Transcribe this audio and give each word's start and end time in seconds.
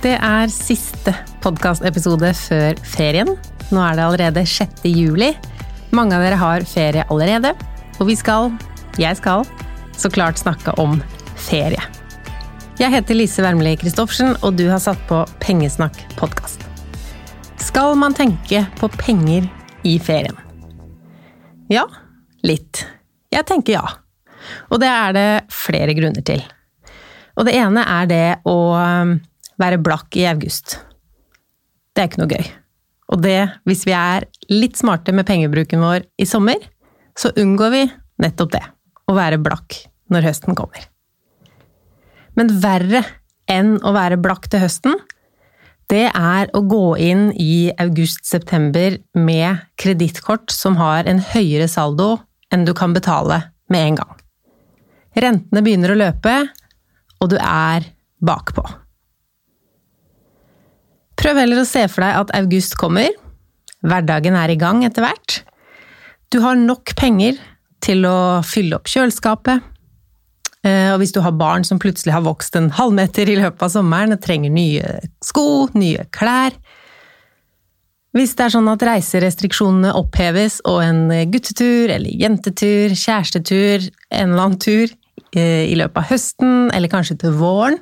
Det 0.00 0.14
er 0.16 0.48
siste 0.48 1.12
podkastepisode 1.44 2.30
før 2.32 2.78
ferien. 2.88 3.34
Nå 3.68 3.82
er 3.84 3.98
det 3.98 4.04
allerede 4.06 4.44
6. 4.48 4.86
juli. 4.88 5.28
Mange 5.92 6.16
av 6.16 6.24
dere 6.24 6.38
har 6.40 6.64
ferie 6.64 7.04
allerede, 7.12 7.50
og 7.98 8.08
vi 8.08 8.16
skal, 8.16 8.48
jeg 8.96 9.18
skal, 9.20 9.44
så 9.92 10.08
klart 10.08 10.40
snakke 10.40 10.72
om 10.80 10.96
ferie. 11.36 11.84
Jeg 12.80 12.94
heter 12.96 13.20
Lise 13.20 13.44
Wermli 13.44 13.74
Christoffersen, 13.76 14.38
og 14.40 14.56
du 14.56 14.70
har 14.72 14.80
satt 14.80 15.04
på 15.04 15.20
Pengesnakk 15.44 16.00
podkast. 16.16 16.64
Skal 17.60 17.92
man 18.00 18.16
tenke 18.16 18.64
på 18.80 18.88
penger 18.96 19.52
i 19.84 19.98
ferien? 20.00 20.38
Ja, 21.68 21.84
litt. 22.40 22.86
Jeg 23.36 23.44
tenker 23.52 23.82
ja. 23.82 23.88
Og 24.72 24.80
det 24.80 24.88
er 24.88 25.12
det 25.12 25.30
flere 25.52 25.92
grunner 25.92 26.24
til. 26.24 26.40
Og 27.36 27.44
det 27.44 27.60
ene 27.60 27.84
er 27.84 28.08
det 28.08 28.28
å 28.48 28.56
være 29.60 29.80
blakk 29.82 30.16
i 30.18 30.26
august. 30.30 30.78
Det 31.94 32.02
er 32.02 32.10
ikke 32.10 32.22
noe 32.22 32.32
gøy. 32.32 32.50
Og 33.10 33.22
det, 33.24 33.38
hvis 33.66 33.84
vi 33.88 33.94
er 33.96 34.26
litt 34.52 34.78
smarte 34.78 35.14
med 35.14 35.26
pengebruken 35.28 35.82
vår 35.82 36.06
i 36.20 36.26
sommer, 36.28 36.60
så 37.18 37.32
unngår 37.38 37.72
vi 37.74 37.82
nettopp 38.22 38.54
det. 38.54 38.62
Å 39.10 39.16
være 39.16 39.40
blakk 39.42 39.80
når 40.10 40.28
høsten 40.28 40.56
kommer. 40.58 40.84
Men 42.38 42.52
verre 42.62 43.02
enn 43.50 43.76
å 43.82 43.92
være 43.96 44.20
blakk 44.22 44.46
til 44.50 44.62
høsten, 44.62 44.94
det 45.90 46.06
er 46.14 46.50
å 46.54 46.62
gå 46.70 46.94
inn 47.02 47.30
i 47.34 47.72
august-september 47.82 49.00
med 49.18 49.64
kredittkort 49.80 50.54
som 50.54 50.78
har 50.78 51.08
en 51.10 51.18
høyere 51.32 51.66
saldo 51.70 52.12
enn 52.54 52.62
du 52.66 52.70
kan 52.78 52.94
betale 52.94 53.40
med 53.70 53.88
en 53.88 53.98
gang. 53.98 54.12
Rentene 55.18 55.64
begynner 55.66 55.90
å 55.90 55.98
løpe, 55.98 56.36
og 57.18 57.32
du 57.32 57.36
er 57.42 57.88
bakpå. 58.22 58.62
Prøv 61.20 61.36
heller 61.36 61.60
å 61.60 61.68
se 61.68 61.82
for 61.92 62.00
deg 62.00 62.16
at 62.16 62.30
august 62.38 62.78
kommer. 62.80 63.10
Hverdagen 63.84 64.36
er 64.40 64.52
i 64.52 64.58
gang 64.60 64.80
etter 64.86 65.04
hvert. 65.04 65.42
Du 66.32 66.38
har 66.40 66.56
nok 66.56 66.94
penger 66.96 67.36
til 67.84 68.06
å 68.08 68.40
fylle 68.46 68.78
opp 68.78 68.88
kjøleskapet. 68.88 69.66
Eh, 70.64 70.88
og 70.92 71.00
hvis 71.00 71.12
du 71.12 71.20
har 71.24 71.36
barn 71.36 71.64
som 71.64 71.80
plutselig 71.80 72.14
har 72.14 72.24
vokst 72.24 72.56
en 72.56 72.70
halvmeter 72.76 73.28
i 73.28 73.36
løpet 73.40 73.64
av 73.66 73.72
sommeren 73.72 74.16
og 74.16 74.20
trenger 74.24 74.52
nye 74.52 74.96
sko, 75.24 75.70
nye 75.72 76.04
klær 76.12 76.52
Hvis 78.12 78.34
det 78.36 78.44
er 78.44 78.52
sånn 78.52 78.68
at 78.68 78.82
reiserestriksjonene 78.84 79.94
oppheves 79.96 80.58
og 80.68 80.82
en 80.84 81.04
guttetur 81.32 81.92
eller 81.94 82.10
jentetur, 82.10 82.92
kjærestetur, 82.92 83.86
en 84.10 84.32
eller 84.34 84.44
annen 84.44 84.60
tur 84.60 84.90
eh, 85.32 85.64
i 85.70 85.78
løpet 85.80 86.02
av 86.02 86.10
høsten 86.10 86.68
eller 86.74 86.92
kanskje 86.92 87.20
til 87.22 87.38
våren 87.40 87.78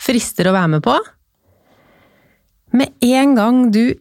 frister 0.00 0.48
å 0.48 0.56
være 0.56 0.76
med 0.76 0.86
på 0.86 0.96
Med 2.72 2.92
en 3.04 3.34
gang 3.36 3.66
du 3.72 3.92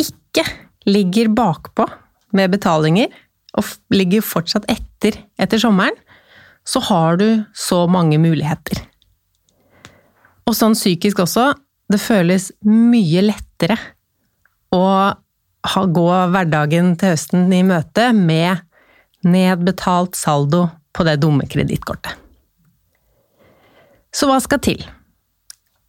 ikke 0.00 0.44
ligger 0.86 1.30
bakpå 1.34 1.86
med 2.36 2.52
betalinger 2.52 3.12
og 3.56 3.68
ligger 3.94 4.24
fortsatt 4.24 4.66
etter 4.70 5.20
etter 5.38 5.60
sommeren, 5.62 5.94
så 6.66 6.82
har 6.88 7.20
du 7.20 7.44
så 7.54 7.84
mange 7.86 8.18
muligheter. 8.18 8.80
Og 10.46 10.54
sånn 10.54 10.74
psykisk 10.74 11.22
også, 11.22 11.52
det 11.90 12.02
føles 12.02 12.50
mye 12.66 13.22
lettere 13.22 13.78
å 14.74 14.82
gå 15.66 16.06
hverdagen 16.32 16.94
til 16.98 17.14
høsten 17.14 17.46
i 17.54 17.62
møte 17.66 18.10
med 18.14 18.62
nedbetalt 19.26 20.18
saldo 20.18 20.66
på 20.94 21.06
det 21.06 21.18
dumme 21.22 21.46
kredittkortet. 21.50 22.14
Så 24.14 24.28
hva 24.30 24.38
skal 24.42 24.62
til? 24.64 24.82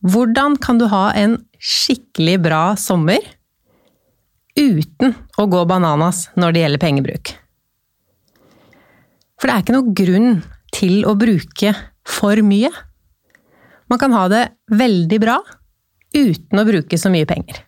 Hvordan 0.05 0.57
kan 0.61 0.81
du 0.81 0.87
ha 0.91 1.09
en 1.17 1.39
skikkelig 1.59 2.37
bra 2.45 2.61
sommer 2.79 3.23
uten 4.57 5.13
å 5.37 5.45
gå 5.49 5.63
bananas 5.69 6.27
når 6.37 6.55
det 6.55 6.63
gjelder 6.63 6.83
pengebruk? 6.83 7.33
For 9.37 9.49
det 9.49 9.53
er 9.53 9.65
ikke 9.65 9.75
noe 9.75 9.95
grunn 9.97 10.31
til 10.73 11.05
å 11.07 11.13
bruke 11.17 11.73
for 12.07 12.41
mye. 12.45 12.71
Man 13.87 14.01
kan 14.01 14.15
ha 14.15 14.25
det 14.31 14.43
veldig 14.73 15.19
bra 15.21 15.37
uten 16.15 16.59
å 16.59 16.65
bruke 16.67 16.97
så 16.99 17.11
mye 17.13 17.27
penger. 17.29 17.61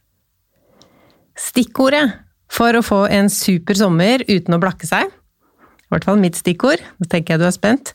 Stikkordet 1.40 2.04
for 2.52 2.76
å 2.76 2.84
få 2.84 3.04
en 3.14 3.30
super 3.32 3.78
sommer 3.78 4.26
uten 4.28 4.58
å 4.58 4.62
blakke 4.62 4.90
seg, 4.90 5.08
i 5.10 5.94
hvert 5.94 6.06
fall 6.06 6.20
mitt 6.22 6.38
stikkord, 6.38 6.82
nå 7.00 7.08
tenker 7.10 7.36
jeg 7.36 7.42
du 7.42 7.48
er 7.48 7.56
spent, 7.56 7.94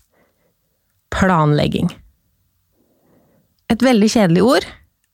planlegging. 1.15 1.91
Et 3.71 3.83
veldig 3.83 4.09
kjedelig 4.11 4.47
ord, 4.47 4.67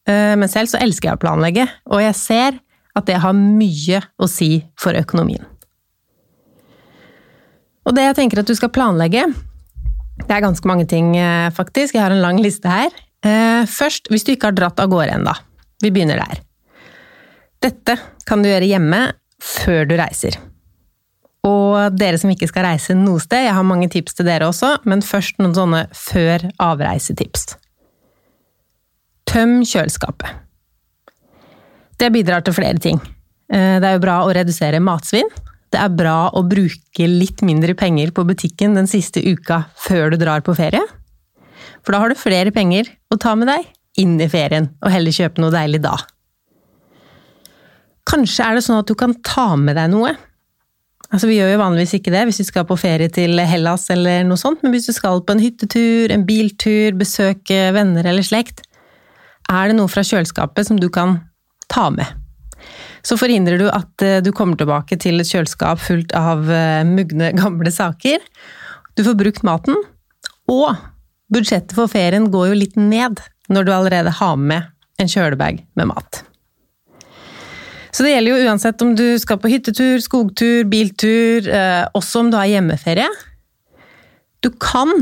men 0.08 0.48
selv 0.50 0.70
så 0.70 0.78
elsker 0.80 1.10
jeg 1.10 1.18
å 1.18 1.20
planlegge, 1.22 1.66
og 1.92 2.00
jeg 2.02 2.16
ser 2.18 2.56
at 2.98 3.06
det 3.06 3.20
har 3.22 3.36
mye 3.36 4.00
å 4.18 4.26
si 4.30 4.64
for 4.80 4.96
økonomien. 4.98 5.44
Og 7.88 7.96
det 7.96 8.04
jeg 8.08 8.18
tenker 8.18 8.42
at 8.42 8.48
du 8.48 8.56
skal 8.56 8.72
planlegge, 8.74 9.24
det 10.20 10.34
er 10.34 10.44
ganske 10.44 10.68
mange 10.68 10.86
ting, 10.88 11.14
eh, 11.16 11.50
faktisk. 11.50 11.94
Jeg 11.94 12.02
har 12.02 12.12
en 12.12 12.22
lang 12.22 12.38
liste 12.38 12.68
her. 12.68 12.90
Eh, 13.24 13.64
først, 13.66 14.08
hvis 14.10 14.24
du 14.24 14.32
ikke 14.32 14.50
har 14.50 14.56
dratt 14.56 14.80
av 14.80 14.90
gårde 14.90 15.16
ennå. 15.16 15.34
Vi 15.82 15.90
begynner 15.90 16.20
der. 16.20 16.40
Dette 17.60 17.98
kan 18.26 18.42
du 18.42 18.48
gjøre 18.48 18.68
hjemme 18.68 19.12
før 19.40 19.88
du 19.88 19.96
reiser. 19.96 20.36
Og 21.44 21.96
dere 21.96 22.18
som 22.18 22.30
ikke 22.30 22.48
skal 22.48 22.66
reise 22.68 22.94
noe 22.94 23.20
sted, 23.20 23.46
jeg 23.46 23.56
har 23.56 23.64
mange 23.64 23.88
tips 23.88 24.14
til 24.14 24.26
dere 24.26 24.48
også, 24.50 24.84
men 24.84 25.00
først 25.00 25.38
noen 25.40 25.56
sånne 25.56 25.86
før 25.96 26.50
avreisetips. 26.60 27.56
Tøm 29.30 29.60
kjøleskapet. 29.62 30.40
Det 32.00 32.08
bidrar 32.10 32.42
til 32.42 32.56
flere 32.56 32.80
ting. 32.82 32.98
Eh, 33.52 33.76
det 33.78 33.86
er 33.86 33.94
jo 33.94 34.02
bra 34.02 34.20
å 34.24 34.32
redusere 34.34 34.80
matsvinn, 34.82 35.28
det 35.70 35.78
er 35.78 35.92
bra 35.94 36.30
å 36.34 36.42
bruke 36.46 37.06
litt 37.06 37.44
mindre 37.46 37.76
penger 37.78 38.10
på 38.14 38.24
butikken 38.26 38.74
den 38.74 38.88
siste 38.90 39.22
uka 39.22 39.62
før 39.78 40.10
du 40.10 40.18
drar 40.18 40.42
på 40.42 40.54
ferie. 40.58 40.82
For 41.84 41.94
da 41.94 42.00
har 42.02 42.10
du 42.10 42.18
flere 42.18 42.50
penger 42.54 42.90
å 43.12 43.18
ta 43.20 43.36
med 43.38 43.50
deg 43.52 43.68
inn 44.02 44.16
i 44.22 44.28
ferien, 44.30 44.66
og 44.82 44.90
heller 44.90 45.14
kjøpe 45.14 45.42
noe 45.42 45.54
deilig 45.54 45.82
da. 45.84 45.94
Kanskje 48.10 48.48
er 48.48 48.58
det 48.58 48.64
sånn 48.66 48.80
at 48.80 48.90
du 48.90 48.96
kan 48.98 49.14
ta 49.22 49.52
med 49.60 49.78
deg 49.78 49.92
noe. 49.92 50.10
Altså, 51.10 51.28
Vi 51.30 51.38
gjør 51.38 51.52
jo 51.52 51.62
vanligvis 51.62 51.94
ikke 51.98 52.12
det 52.14 52.24
hvis 52.26 52.40
du 52.42 52.46
skal 52.46 52.66
på 52.66 52.78
ferie 52.78 53.10
til 53.12 53.38
Hellas 53.38 53.88
eller 53.94 54.24
noe 54.26 54.40
sånt, 54.40 54.64
men 54.64 54.74
hvis 54.74 54.90
du 54.90 54.94
skal 54.96 55.22
på 55.22 55.36
en 55.36 55.42
hyttetur, 55.42 56.10
en 56.10 56.26
biltur, 56.26 56.98
besøke 56.98 57.70
venner 57.76 58.06
eller 58.10 58.26
slekt, 58.26 58.64
er 59.50 59.70
det 59.70 59.78
noe 59.78 59.90
fra 59.90 60.06
kjøleskapet 60.06 60.70
som 60.70 60.78
du 60.80 60.88
kan 60.92 61.18
ta 61.70 61.88
med 61.94 62.20
så 63.06 63.16
forhindrer 63.20 63.60
du 63.60 63.68
at 63.72 64.04
eh, 64.04 64.20
du 64.24 64.32
kommer 64.36 64.58
tilbake 64.60 64.98
til 65.00 65.20
et 65.22 65.28
kjøleskap 65.28 65.80
fullt 65.82 66.14
av 66.16 66.48
eh, 66.52 66.82
mugne, 66.86 67.32
gamle 67.40 67.72
saker. 67.72 68.22
Du 68.98 69.04
får 69.06 69.18
brukt 69.18 69.44
maten, 69.46 69.78
og 70.50 70.74
budsjettet 71.32 71.76
for 71.76 71.90
ferien 71.90 72.28
går 72.32 72.50
jo 72.50 72.58
litt 72.64 72.76
ned 72.80 73.22
når 73.50 73.66
du 73.66 73.72
allerede 73.74 74.14
har 74.20 74.36
med 74.36 74.68
en 75.00 75.10
kjølebag 75.10 75.62
med 75.78 75.90
mat. 75.90 76.24
Så 77.90 78.04
det 78.06 78.12
gjelder 78.12 78.36
jo 78.36 78.50
uansett 78.50 78.82
om 78.84 78.92
du 78.94 79.06
skal 79.18 79.40
på 79.42 79.50
hyttetur, 79.50 79.98
skogtur, 80.02 80.62
biltur, 80.70 81.48
eh, 81.48 81.84
også 81.96 82.24
om 82.24 82.30
du 82.30 82.38
har 82.38 82.50
hjemmeferie. 82.50 83.08
Du 84.44 84.52
kan, 84.62 84.92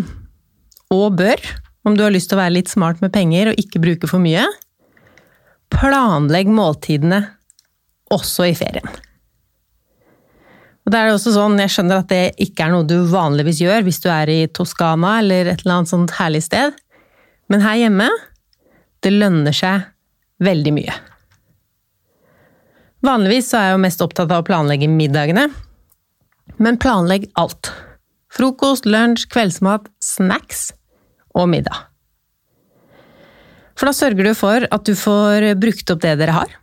og 0.95 1.19
bør, 1.19 1.43
om 1.89 1.97
du 1.99 2.05
har 2.05 2.15
lyst 2.15 2.31
til 2.31 2.39
å 2.39 2.43
være 2.43 2.57
litt 2.59 2.71
smart 2.71 3.03
med 3.05 3.13
penger 3.15 3.51
og 3.51 3.61
ikke 3.61 3.83
bruke 3.83 4.11
for 4.11 4.23
mye, 4.23 4.45
planlegg 5.75 6.51
måltidene 6.53 7.23
også 8.15 8.49
i 8.49 8.57
ferien. 8.57 8.89
Og 10.89 10.93
det 10.95 11.01
er 11.03 11.11
også 11.13 11.35
sånn, 11.35 11.59
Jeg 11.61 11.75
skjønner 11.75 12.01
at 12.01 12.09
det 12.09 12.23
ikke 12.41 12.65
er 12.65 12.73
noe 12.73 12.87
du 12.89 13.03
vanligvis 13.11 13.61
gjør 13.61 13.85
hvis 13.85 14.01
du 14.01 14.09
er 14.09 14.31
i 14.33 14.47
Toskana 14.49 15.19
eller 15.21 15.51
et 15.51 15.61
eller 15.61 15.81
annet 15.83 15.91
sånt 15.91 16.15
herlig 16.17 16.47
sted, 16.47 16.73
men 17.53 17.61
her 17.65 17.77
hjemme 17.77 18.09
det 19.05 19.13
lønner 19.13 19.53
seg 19.53 19.85
veldig 20.45 20.73
mye. 20.75 20.95
Vanligvis 23.05 23.53
er 23.55 23.69
jeg 23.69 23.77
jo 23.77 23.83
mest 23.85 24.01
opptatt 24.03 24.33
av 24.33 24.43
å 24.43 24.47
planlegge 24.49 24.89
middagene, 24.91 25.47
men 26.59 26.81
planlegg 26.81 27.29
alt. 27.39 27.71
Frokost, 28.33 28.89
lunsj, 28.89 29.29
kveldsmat, 29.31 29.87
snacks 30.03 30.71
og 31.37 31.49
middag. 31.53 31.88
For 33.79 33.89
da 33.89 33.95
sørger 33.95 34.27
du 34.27 34.35
for 34.35 34.67
at 34.67 34.89
du 34.89 34.97
får 34.99 35.53
brukt 35.61 35.95
opp 35.95 36.03
det 36.03 36.17
dere 36.19 36.35
har 36.35 36.57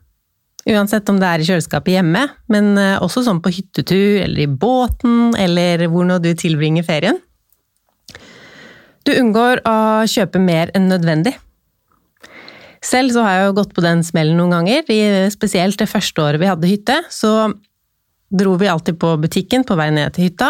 Uansett 0.66 1.10
om 1.12 1.20
det 1.22 1.28
er 1.30 1.42
i 1.42 1.46
kjøleskapet 1.46 1.94
hjemme, 1.94 2.24
men 2.50 2.72
eh, 2.82 2.96
også 2.98 3.22
sånn 3.28 3.38
på 3.38 3.52
hyttetur 3.54 4.24
eller 4.24 4.48
i 4.48 4.50
båten, 4.50 5.36
eller 5.38 5.84
hvor 5.94 6.08
nå 6.10 6.18
du 6.24 6.32
tilbringer 6.34 6.82
ferien. 6.88 7.20
Du 9.06 9.12
unngår 9.14 9.62
å 9.70 9.76
kjøpe 10.10 10.42
mer 10.42 10.72
enn 10.74 10.90
nødvendig. 10.90 11.36
Selv 12.82 13.14
så 13.14 13.22
har 13.28 13.38
jeg 13.38 13.46
jo 13.46 13.58
gått 13.60 13.76
på 13.78 13.84
den 13.86 14.02
smellen 14.06 14.42
noen 14.42 14.56
ganger. 14.58 15.30
Spesielt 15.34 15.78
det 15.78 15.90
første 15.90 16.22
året 16.22 16.42
vi 16.42 16.50
hadde 16.50 16.70
hytte, 16.70 16.98
så 17.14 17.52
dro 18.34 18.56
vi 18.58 18.70
alltid 18.70 18.98
på 19.02 19.14
butikken 19.22 19.66
på 19.70 19.78
vei 19.78 19.92
ned 19.94 20.18
til 20.18 20.32
hytta. 20.32 20.50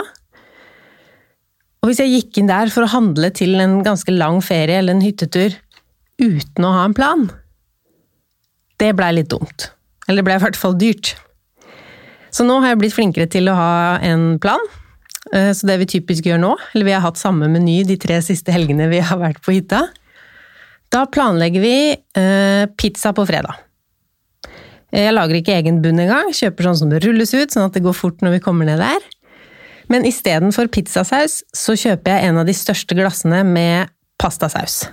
Og 1.83 1.91
hvis 1.91 1.99
jeg 2.01 2.15
gikk 2.15 2.39
inn 2.39 2.49
der 2.49 2.71
for 2.73 2.87
å 2.87 2.91
handle 2.95 3.29
til 3.35 3.59
en 3.61 3.81
ganske 3.85 4.15
lang 4.15 4.39
ferie 4.41 4.79
eller 4.79 4.95
en 4.95 5.03
hyttetur 5.03 5.53
uten 6.21 6.65
å 6.67 6.73
ha 6.77 6.85
en 6.87 6.95
plan, 6.97 7.27
Det 8.75 8.89
blei 8.91 9.13
litt 9.15 9.29
dumt. 9.31 9.69
Eller 10.03 10.19
det 10.19 10.25
blei 10.27 10.35
i 10.35 10.41
hvert 10.43 10.57
fall 10.59 10.73
dyrt. 10.75 11.13
Så 12.27 12.43
nå 12.43 12.57
har 12.59 12.73
jeg 12.73 12.81
blitt 12.81 12.95
flinkere 12.97 13.27
til 13.31 13.47
å 13.47 13.53
ha 13.55 13.75
en 14.03 14.33
plan. 14.43 14.59
Eh, 15.31 15.53
så 15.55 15.69
det 15.69 15.77
vi 15.79 15.87
typisk 15.93 16.27
gjør 16.27 16.41
nå, 16.41 16.49
eller 16.73 16.89
vi 16.89 16.91
har 16.91 17.05
hatt 17.05 17.21
samme 17.21 17.47
meny 17.47 17.85
de 17.87 17.95
tre 17.95 18.19
siste 18.25 18.51
helgene 18.51 18.89
vi 18.91 18.99
har 18.99 19.21
vært 19.21 19.39
på 19.45 19.55
hytta, 19.55 19.85
da 20.91 21.05
planlegger 21.07 21.63
vi 21.63 21.77
eh, 21.95 22.65
pizza 22.75 23.13
på 23.15 23.25
fredag. 23.29 23.63
Jeg 24.95 25.15
lager 25.15 25.39
ikke 25.39 25.55
egen 25.55 25.81
bunn 25.83 26.03
engang, 26.03 26.29
kjøper 26.35 26.69
sånn 26.69 26.77
som 26.83 26.91
det 26.91 27.01
rulles 27.03 27.33
ut, 27.33 27.51
sånn 27.51 27.67
at 27.67 27.75
det 27.75 27.83
går 27.83 27.95
fort 27.95 28.21
når 28.23 28.37
vi 28.37 28.43
kommer 28.43 28.67
ned 28.67 28.83
der. 28.83 29.07
Men 29.91 30.05
istedenfor 30.07 30.69
pizzasaus, 30.73 31.41
så 31.55 31.75
kjøper 31.77 32.15
jeg 32.15 32.29
en 32.29 32.39
av 32.41 32.47
de 32.47 32.55
største 32.55 32.95
glassene 32.97 33.41
med 33.47 33.91
pastasaus. 34.21 34.85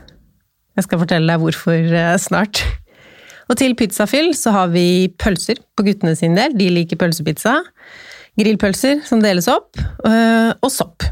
Jeg 0.79 0.87
skal 0.87 1.03
fortelle 1.03 1.29
deg 1.29 1.43
hvorfor 1.43 1.97
eh, 1.99 2.15
snart. 2.21 2.63
Og 3.51 3.59
til 3.61 3.75
pizzafyll 3.77 4.33
så 4.37 4.55
har 4.55 4.71
vi 4.73 5.11
pølser 5.21 5.61
på 5.77 5.85
guttene 5.87 6.15
sin 6.17 6.37
del, 6.39 6.55
de 6.57 6.71
liker 6.73 7.01
pølsepizza. 7.01 7.59
Grillpølser 8.41 9.03
som 9.05 9.21
deles 9.21 9.49
opp, 9.53 9.77
eh, 10.09 10.53
og 10.57 10.71
sopp. 10.73 11.05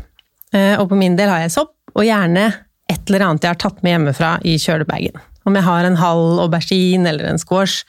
Eh, 0.56 0.76
og 0.80 0.88
på 0.90 0.98
min 0.98 1.18
del 1.18 1.28
har 1.32 1.44
jeg 1.44 1.52
sopp, 1.58 1.74
og 1.92 2.06
gjerne 2.06 2.46
et 2.90 3.02
eller 3.10 3.26
annet 3.26 3.44
jeg 3.44 3.52
har 3.52 3.60
tatt 3.60 3.82
med 3.84 3.94
hjemmefra 3.94 4.30
i 4.48 4.56
kjølebagen. 4.60 5.20
Om 5.48 5.58
jeg 5.58 5.66
har 5.66 5.86
en 5.86 6.00
halv 6.00 6.40
aubergine 6.46 7.10
eller 7.10 7.28
en 7.28 7.40
squash, 7.40 7.84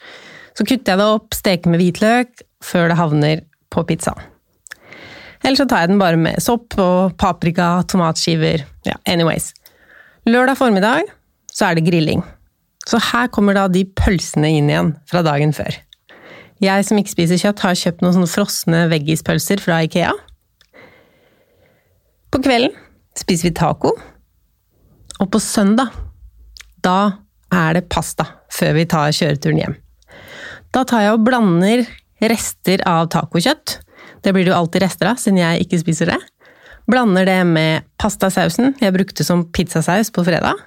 så 0.52 0.66
kutter 0.68 0.92
jeg 0.92 1.00
det 1.00 1.08
opp, 1.14 1.32
steker 1.34 1.72
med 1.72 1.80
hvitløk 1.80 2.44
før 2.62 2.92
det 2.92 2.98
havner 3.00 3.42
på 3.72 3.86
pizzaen. 3.88 4.28
Eller 5.42 5.58
så 5.58 5.66
tar 5.66 5.82
jeg 5.82 5.90
den 5.90 6.02
bare 6.02 6.20
med 6.20 6.38
sopp 6.44 6.76
og 6.78 7.16
paprika, 7.18 7.80
tomatskiver. 7.90 8.62
Ja, 8.86 9.00
anyways. 9.10 9.50
Lørdag 10.28 10.60
formiddag 10.60 11.08
så 11.52 11.68
er 11.68 11.78
det 11.78 11.86
grilling. 11.86 12.22
Så 12.88 12.98
her 13.12 13.28
kommer 13.32 13.56
da 13.56 13.68
de 13.70 13.84
pølsene 13.98 14.50
inn 14.56 14.70
igjen 14.72 14.94
fra 15.10 15.22
dagen 15.26 15.54
før. 15.54 15.76
Jeg 16.62 16.86
som 16.86 16.98
ikke 16.98 17.14
spiser 17.14 17.40
kjøtt, 17.40 17.62
har 17.64 17.78
kjøpt 17.78 18.02
noen 18.04 18.16
sånne 18.16 18.30
frosne 18.30 18.82
veggispølser 18.92 19.62
fra 19.62 19.80
Ikea. 19.86 20.12
På 22.32 22.40
kvelden 22.42 22.74
spiser 23.18 23.50
vi 23.50 23.54
taco. 23.58 23.92
Og 25.20 25.30
på 25.30 25.40
søndag, 25.42 25.92
da 26.82 27.18
er 27.52 27.76
det 27.76 27.88
pasta 27.92 28.26
før 28.52 28.76
vi 28.78 28.86
tar 28.90 29.14
kjøreturen 29.14 29.60
hjem. 29.60 29.74
Da 30.72 30.86
tar 30.88 31.04
jeg 31.04 31.16
og 31.16 31.24
blander 31.26 31.84
rester 32.32 32.82
av 32.88 33.10
tacokjøtt. 33.12 33.78
Det 34.22 34.32
blir 34.32 34.46
det 34.46 34.54
jo 34.54 34.58
alltid 34.58 34.84
rester 34.86 35.10
av, 35.10 35.18
siden 35.20 35.42
jeg 35.42 35.66
ikke 35.66 35.82
spiser 35.82 36.14
det. 36.14 36.20
Blander 36.90 37.26
det 37.28 37.40
med 37.46 37.86
pastasausen 38.00 38.74
jeg 38.80 38.94
brukte 38.94 39.26
som 39.26 39.44
pizzasaus 39.54 40.10
på 40.14 40.24
fredag. 40.26 40.58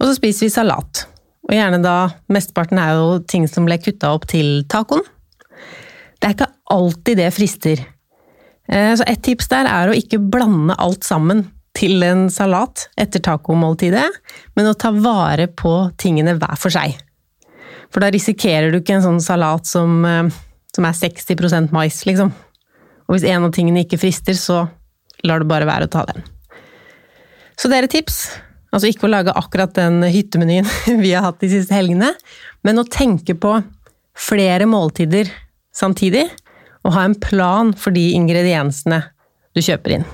Og 0.00 0.08
så 0.08 0.16
spiser 0.18 0.46
vi 0.46 0.54
salat. 0.54 1.06
Og 1.46 1.54
gjerne 1.54 1.80
da 1.82 1.96
Mesteparten 2.32 2.80
er 2.82 2.96
jo 2.98 3.18
ting 3.28 3.46
som 3.50 3.68
ble 3.68 3.78
kutta 3.80 4.12
opp 4.16 4.26
til 4.30 4.64
tacoen. 4.70 5.04
Det 6.16 6.28
er 6.28 6.34
ikke 6.34 6.52
alltid 6.74 7.20
det 7.20 7.28
frister. 7.34 7.82
Eh, 8.66 8.92
så 8.98 9.06
et 9.06 9.22
tips 9.24 9.50
der 9.52 9.68
er 9.70 9.90
å 9.90 9.96
ikke 9.96 10.20
blande 10.20 10.74
alt 10.82 11.06
sammen 11.06 11.44
til 11.76 12.00
en 12.06 12.26
salat 12.32 12.86
etter 12.98 13.20
tacomåltidet, 13.22 14.06
men 14.56 14.68
å 14.68 14.76
ta 14.78 14.90
vare 14.94 15.46
på 15.52 15.74
tingene 16.00 16.34
hver 16.38 16.56
for 16.58 16.72
seg. 16.72 16.96
For 17.92 18.02
da 18.02 18.10
risikerer 18.12 18.72
du 18.72 18.80
ikke 18.80 18.96
en 18.96 19.04
sånn 19.04 19.22
salat 19.22 19.68
som, 19.68 20.04
eh, 20.04 20.32
som 20.74 20.88
er 20.88 20.96
60% 20.96 21.72
mais, 21.72 22.02
liksom. 22.08 22.32
Og 23.06 23.14
hvis 23.14 23.28
en 23.30 23.44
av 23.44 23.52
tingene 23.52 23.84
ikke 23.84 24.00
frister, 24.00 24.34
så 24.34 24.64
lar 25.24 25.38
du 25.38 25.46
bare 25.46 25.68
være 25.68 25.86
å 25.86 25.92
ta 25.92 26.04
den. 26.08 26.24
Så 27.56 27.70
det 27.70 27.78
er 27.78 27.84
et 27.84 27.94
tips. 27.94 28.26
Altså 28.76 28.90
ikke 28.92 29.06
å 29.08 29.12
lage 29.12 29.32
akkurat 29.32 29.72
den 29.72 30.02
hyttemenyen 30.04 30.66
vi 31.04 31.14
har 31.14 31.24
hatt 31.24 31.40
de 31.40 31.48
siste 31.48 31.72
helgene, 31.72 32.10
men 32.60 32.80
å 32.82 32.84
tenke 32.84 33.32
på 33.32 33.54
flere 34.16 34.66
måltider 34.68 35.30
samtidig, 35.76 36.26
og 36.84 36.92
ha 36.92 37.06
en 37.08 37.16
plan 37.16 37.72
for 37.76 37.96
de 37.96 38.10
ingrediensene 38.14 39.00
du 39.56 39.62
kjøper 39.64 39.96
inn. 39.96 40.04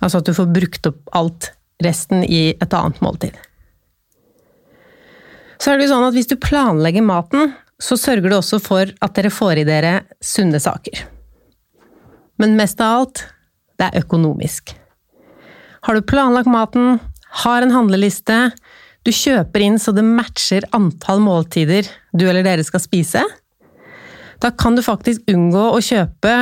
Altså 0.00 0.22
at 0.22 0.30
du 0.30 0.32
får 0.32 0.48
brukt 0.56 0.88
opp 0.88 1.12
alt 1.18 1.50
resten 1.84 2.24
i 2.24 2.54
et 2.56 2.74
annet 2.74 2.98
måltid. 3.04 3.36
Så 5.58 5.72
er 5.72 5.78
det 5.78 5.88
jo 5.88 5.92
sånn 5.92 6.08
at 6.08 6.16
hvis 6.16 6.30
du 6.30 6.38
planlegger 6.40 7.04
maten, 7.04 7.52
så 7.82 7.98
sørger 7.98 8.30
du 8.30 8.38
også 8.38 8.58
for 8.62 8.90
at 9.04 9.14
dere 9.14 9.30
får 9.30 9.60
i 9.60 9.66
dere 9.68 9.92
sunne 10.24 10.58
saker. 10.62 11.04
Men 12.40 12.56
mest 12.58 12.80
av 12.82 13.02
alt, 13.02 13.24
det 13.78 13.90
er 13.90 14.02
økonomisk. 14.02 14.72
Har 15.86 15.94
du 15.94 16.02
planlagt 16.06 16.50
maten, 16.50 16.98
har 17.44 17.64
en 17.64 17.74
handleliste, 17.74 18.38
du 19.06 19.12
kjøper 19.14 19.64
inn 19.64 19.78
så 19.80 19.94
det 19.96 20.04
matcher 20.04 20.66
antall 20.76 21.20
måltider 21.24 21.86
du 22.12 22.26
eller 22.26 22.44
dere 22.46 22.64
skal 22.66 22.82
spise, 22.82 23.22
da 24.38 24.50
kan 24.54 24.76
du 24.76 24.84
faktisk 24.86 25.26
unngå 25.30 25.64
å 25.74 25.80
kjøpe 25.82 26.34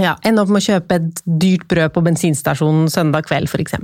ja, 0.00 0.16
ende 0.24 0.42
opp 0.42 0.52
med 0.52 0.62
å 0.62 0.68
kjøpe 0.70 0.98
et 0.98 1.22
dyrt 1.26 1.66
brød 1.68 1.92
på 1.92 2.04
bensinstasjonen 2.06 2.88
søndag 2.92 3.26
kveld, 3.28 3.50
f.eks. 3.50 3.76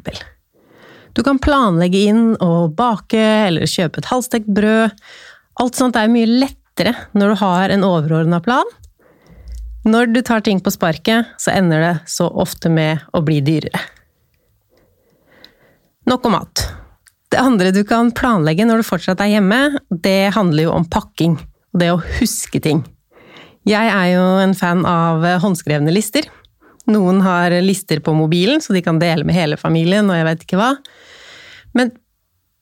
Du 1.16 1.24
kan 1.26 1.40
planlegge 1.42 2.04
inn 2.08 2.24
å 2.44 2.68
bake 2.72 3.20
eller 3.48 3.68
kjøpe 3.68 4.00
et 4.00 4.08
halvstekt 4.08 4.48
brød. 4.54 4.94
Alt 5.60 5.78
sånt 5.78 5.98
er 5.98 6.10
mye 6.12 6.28
lettere 6.30 6.94
når 7.18 7.34
du 7.34 7.40
har 7.42 7.74
en 7.74 7.86
overordna 7.86 8.40
plan. 8.44 8.68
Når 9.88 10.12
du 10.12 10.22
tar 10.24 10.44
ting 10.44 10.60
på 10.62 10.72
sparket, 10.74 11.28
så 11.40 11.52
ender 11.54 11.84
det 11.84 11.94
så 12.10 12.28
ofte 12.28 12.70
med 12.72 13.04
å 13.12 13.22
bli 13.24 13.40
dyrere. 13.44 13.80
Nok 16.08 16.24
om 16.24 16.32
mat. 16.32 16.62
Det 17.28 17.36
andre 17.36 17.70
du 17.74 17.82
kan 17.84 18.08
planlegge 18.16 18.64
når 18.64 18.80
du 18.80 18.86
fortsatt 18.88 19.20
er 19.20 19.34
hjemme, 19.34 19.58
det 19.92 20.32
handler 20.32 20.68
jo 20.68 20.76
om 20.78 20.86
pakking. 20.88 21.34
Og 21.74 21.82
det 21.82 21.90
å 21.92 22.00
huske 22.18 22.62
ting. 22.64 22.80
Jeg 23.68 23.90
er 23.92 24.06
jo 24.14 24.22
en 24.40 24.54
fan 24.56 24.86
av 24.88 25.26
håndskrevne 25.42 25.92
lister. 25.92 26.30
Noen 26.88 27.20
har 27.20 27.52
lister 27.60 28.00
på 28.00 28.14
mobilen, 28.16 28.62
så 28.64 28.72
de 28.72 28.80
kan 28.84 29.00
dele 29.02 29.26
med 29.28 29.36
hele 29.36 29.60
familien 29.60 30.08
og 30.08 30.16
jeg 30.16 30.28
vet 30.30 30.46
ikke 30.46 30.60
hva. 30.60 30.70
Men 31.76 31.92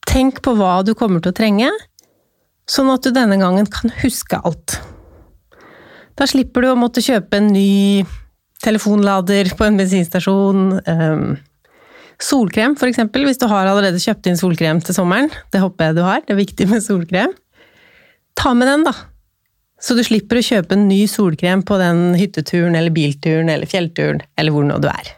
tenk 0.07 0.41
på 0.43 0.57
hva 0.59 0.81
du 0.83 0.91
kommer 0.99 1.23
til 1.23 1.31
å 1.31 1.37
trenge, 1.37 1.71
sånn 2.67 2.91
at 2.91 3.07
du 3.07 3.13
denne 3.15 3.39
gangen 3.39 3.71
kan 3.71 3.95
huske 4.03 4.41
alt. 4.43 4.81
Da 6.19 6.27
slipper 6.27 6.65
du 6.65 6.73
å 6.73 6.79
måtte 6.79 7.05
kjøpe 7.05 7.39
en 7.39 7.53
ny 7.55 8.03
telefonlader 8.63 9.53
på 9.55 9.67
en 9.69 9.79
bensinstasjon. 9.79 10.65
Solkrem, 12.17 12.73
eksempel, 12.73 13.27
hvis 13.27 13.37
du 13.37 13.45
har 13.49 13.69
allerede 13.69 14.01
kjøpt 14.01 14.29
inn 14.29 14.39
solkrem 14.39 14.79
til 14.81 14.95
sommeren. 14.97 15.29
Det 15.53 15.61
håper 15.61 15.91
jeg 15.91 15.97
du 15.99 16.01
har, 16.05 16.23
det 16.25 16.33
er 16.33 16.41
viktig 16.41 16.65
med 16.71 16.81
solkrem. 16.81 17.35
Ta 18.37 18.53
med 18.57 18.69
den, 18.69 18.85
da. 18.87 18.93
Så 19.77 19.93
du 19.93 20.01
slipper 20.05 20.39
å 20.39 20.45
kjøpe 20.45 20.73
en 20.73 20.87
ny 20.89 21.03
solkrem 21.09 21.61
på 21.65 21.77
den 21.77 22.15
hytteturen 22.17 22.77
eller 22.77 22.93
bilturen 22.93 23.51
eller 23.53 23.69
fjellturen 23.69 24.23
eller 24.37 24.53
hvor 24.55 24.65
nå 24.65 24.79
du 24.81 24.89
er. 24.89 25.11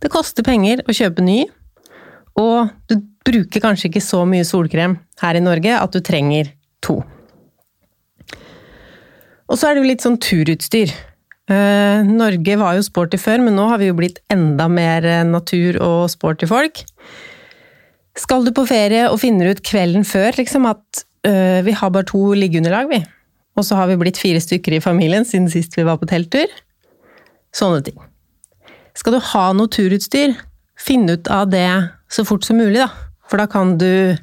Det 0.00 0.12
koster 0.12 0.46
penger 0.46 0.84
å 0.86 0.94
kjøpe 0.94 1.24
ny, 1.26 1.42
og 2.38 2.70
du 2.88 3.00
bruker 3.26 3.62
kanskje 3.62 3.90
ikke 3.90 4.04
så 4.04 4.22
mye 4.28 4.46
solkrem 4.46 4.94
her 5.20 5.36
i 5.36 5.42
Norge 5.42 5.74
at 5.76 5.92
du 5.92 6.00
trenger 6.04 6.54
to. 6.84 7.00
Og 9.50 9.58
så 9.58 9.66
er 9.66 9.74
det 9.74 9.82
jo 9.82 9.90
litt 9.90 10.06
sånn 10.06 10.20
turutstyr. 10.22 10.94
Uh, 11.50 12.04
Norge 12.06 12.56
var 12.60 12.76
jo 12.76 12.84
sporty 12.86 13.18
før, 13.18 13.40
men 13.46 13.56
nå 13.56 13.64
har 13.70 13.80
vi 13.80 13.88
jo 13.88 13.96
blitt 13.98 14.20
enda 14.30 14.68
mer 14.70 15.06
natur- 15.26 15.80
og 15.82 16.10
sporty 16.12 16.46
folk. 16.50 16.84
Skal 18.18 18.44
du 18.44 18.52
på 18.54 18.66
ferie 18.68 19.06
og 19.08 19.20
finner 19.22 19.52
ut 19.52 19.62
kvelden 19.64 20.04
før 20.06 20.36
liksom 20.36 20.66
at 20.68 21.04
øh, 21.26 21.60
vi 21.64 21.72
har 21.72 21.92
bare 21.94 22.08
to 22.10 22.32
liggeunderlag, 22.36 22.90
vi. 22.90 23.00
Og 23.56 23.64
så 23.66 23.78
har 23.78 23.90
vi 23.90 23.98
blitt 24.00 24.18
fire 24.20 24.40
stykker 24.42 24.76
i 24.76 24.82
familien 24.82 25.24
siden 25.24 25.48
sist 25.52 25.76
vi 25.78 25.86
var 25.86 26.00
på 26.00 26.08
telttur. 26.10 26.50
Sånne 27.56 27.82
ting. 27.86 27.98
Skal 28.98 29.16
du 29.16 29.20
ha 29.32 29.44
noe 29.56 29.70
turutstyr, 29.70 30.34
finn 30.78 31.08
ut 31.10 31.30
av 31.32 31.50
det 31.52 31.68
så 32.10 32.24
fort 32.26 32.44
som 32.46 32.58
mulig, 32.60 32.80
da. 32.82 32.90
For 33.30 33.40
da 33.40 33.46
kan 33.50 33.76
du 33.78 34.16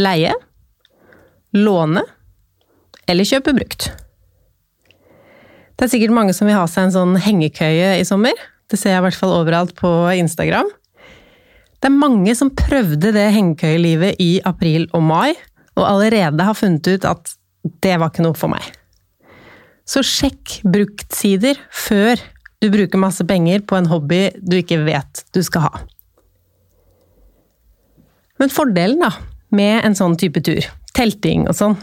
leie, 0.00 0.34
låne 1.56 2.04
eller 3.08 3.26
kjøpe 3.26 3.56
brukt. 3.56 3.90
Det 5.80 5.86
er 5.86 5.94
sikkert 5.94 6.12
mange 6.12 6.34
som 6.36 6.44
vil 6.44 6.58
ha 6.58 6.66
seg 6.68 6.90
en 6.90 6.92
sånn 6.92 7.14
hengekøye 7.24 7.94
i 7.96 8.04
sommer. 8.04 8.36
Det 8.68 8.76
ser 8.76 8.92
jeg 8.92 9.00
i 9.00 9.04
hvert 9.06 9.16
fall 9.16 9.30
overalt 9.32 9.70
på 9.78 9.88
Instagram. 10.12 10.68
Det 11.80 11.88
er 11.88 11.94
mange 11.96 12.34
som 12.36 12.50
prøvde 12.52 13.14
det 13.16 13.30
hengekøyelivet 13.32 14.20
i 14.20 14.42
april 14.44 14.84
og 14.92 15.06
mai, 15.08 15.32
og 15.80 15.86
allerede 15.88 16.44
har 16.44 16.58
funnet 16.58 16.84
ut 16.84 17.08
at 17.08 17.32
det 17.80 17.96
var 17.96 18.12
ikke 18.12 18.28
noe 18.28 18.36
for 18.36 18.52
meg. 18.52 18.60
Så 19.88 20.04
sjekk 20.04 20.60
bruktsider 20.68 21.56
før 21.72 22.20
du 22.60 22.68
bruker 22.76 23.00
masse 23.00 23.24
penger 23.24 23.64
på 23.64 23.80
en 23.80 23.88
hobby 23.88 24.26
du 24.36 24.60
ikke 24.60 24.82
vet 24.84 25.24
du 25.32 25.40
skal 25.40 25.70
ha. 25.70 25.74
Men 28.36 28.52
fordelen 28.52 29.00
da, 29.00 29.14
med 29.48 29.80
en 29.80 29.96
sånn 29.96 30.20
type 30.20 30.44
tur, 30.44 30.60
telting 30.92 31.48
og 31.48 31.56
sånn, 31.56 31.80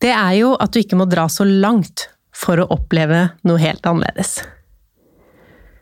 det 0.00 0.16
er 0.16 0.38
jo 0.40 0.54
at 0.56 0.72
du 0.72 0.80
ikke 0.80 0.96
må 0.96 1.04
dra 1.12 1.28
så 1.28 1.44
langt 1.44 2.08
for 2.38 2.60
å 2.62 2.68
oppleve 2.74 3.28
noe 3.46 3.60
helt 3.62 3.86
annerledes. 3.88 4.38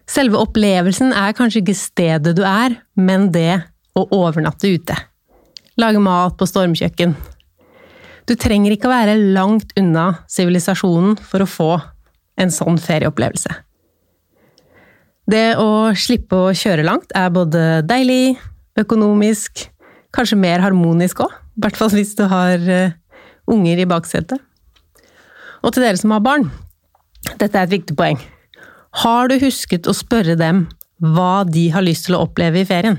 Selve 0.07 0.39
opplevelsen 0.39 1.11
er 1.17 1.35
kanskje 1.37 1.65
ikke 1.65 1.77
stedet 1.77 2.37
du 2.39 2.45
er, 2.47 2.79
men 2.95 3.29
det 3.35 3.59
å 3.97 4.07
overnatte 4.15 4.71
ute. 4.71 4.97
Lage 5.77 6.01
mat 6.01 6.37
på 6.39 6.47
stormkjøkken. 6.49 7.13
Du 8.27 8.35
trenger 8.39 8.75
ikke 8.75 8.89
å 8.89 8.95
være 8.95 9.19
langt 9.37 9.75
unna 9.79 10.23
sivilisasjonen 10.31 11.19
for 11.21 11.45
å 11.45 11.51
få 11.51 11.71
en 12.41 12.53
sånn 12.53 12.79
ferieopplevelse. 12.83 13.53
Det 15.27 15.57
å 15.59 15.91
slippe 15.99 16.39
å 16.39 16.55
kjøre 16.55 16.87
langt 16.87 17.11
er 17.19 17.33
både 17.35 17.63
deilig, 17.87 18.37
økonomisk, 18.79 19.67
kanskje 20.15 20.39
mer 20.39 20.63
harmonisk 20.63 21.25
òg. 21.25 21.33
I 21.57 21.65
hvert 21.65 21.79
fall 21.79 21.91
hvis 21.97 22.15
du 22.19 22.27
har 22.31 22.63
uh, 22.63 22.95
unger 23.51 23.83
i 23.83 23.89
baksetet. 23.91 24.43
Og 25.65 25.73
til 25.73 25.85
dere 25.85 26.01
som 26.01 26.15
har 26.15 26.25
barn, 26.25 26.49
dette 27.37 27.53
er 27.55 27.67
et 27.67 27.75
viktig 27.79 27.97
poeng. 27.99 28.19
Har 29.03 29.29
du 29.29 29.37
husket 29.43 29.89
å 29.89 29.95
spørre 29.97 30.37
dem 30.39 30.67
hva 31.03 31.45
de 31.49 31.69
har 31.75 31.85
lyst 31.85 32.09
til 32.09 32.17
å 32.17 32.25
oppleve 32.25 32.63
i 32.63 32.69
ferien? 32.69 32.99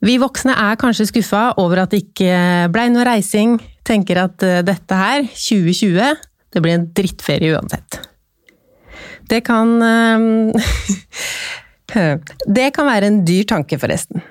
Vi 0.00 0.16
voksne 0.20 0.54
er 0.56 0.78
kanskje 0.80 1.10
skuffa 1.10 1.50
over 1.60 1.82
at 1.82 1.92
det 1.92 2.06
ikke 2.06 2.70
blei 2.72 2.86
noe 2.92 3.04
reising, 3.04 3.58
tenker 3.84 4.22
at 4.22 4.42
eh, 4.46 4.62
dette 4.64 4.96
her, 4.96 5.26
2020, 5.28 6.22
det 6.50 6.62
blir 6.64 6.78
en 6.78 6.86
drittferie 6.96 7.52
uansett. 7.52 8.00
Det 9.30 9.42
kan 9.46 9.76
eh, 9.84 10.70
Det 12.58 12.68
kan 12.74 12.86
være 12.86 13.08
en 13.10 13.22
dyr 13.26 13.44
tanke, 13.50 13.78
forresten. 13.82 14.22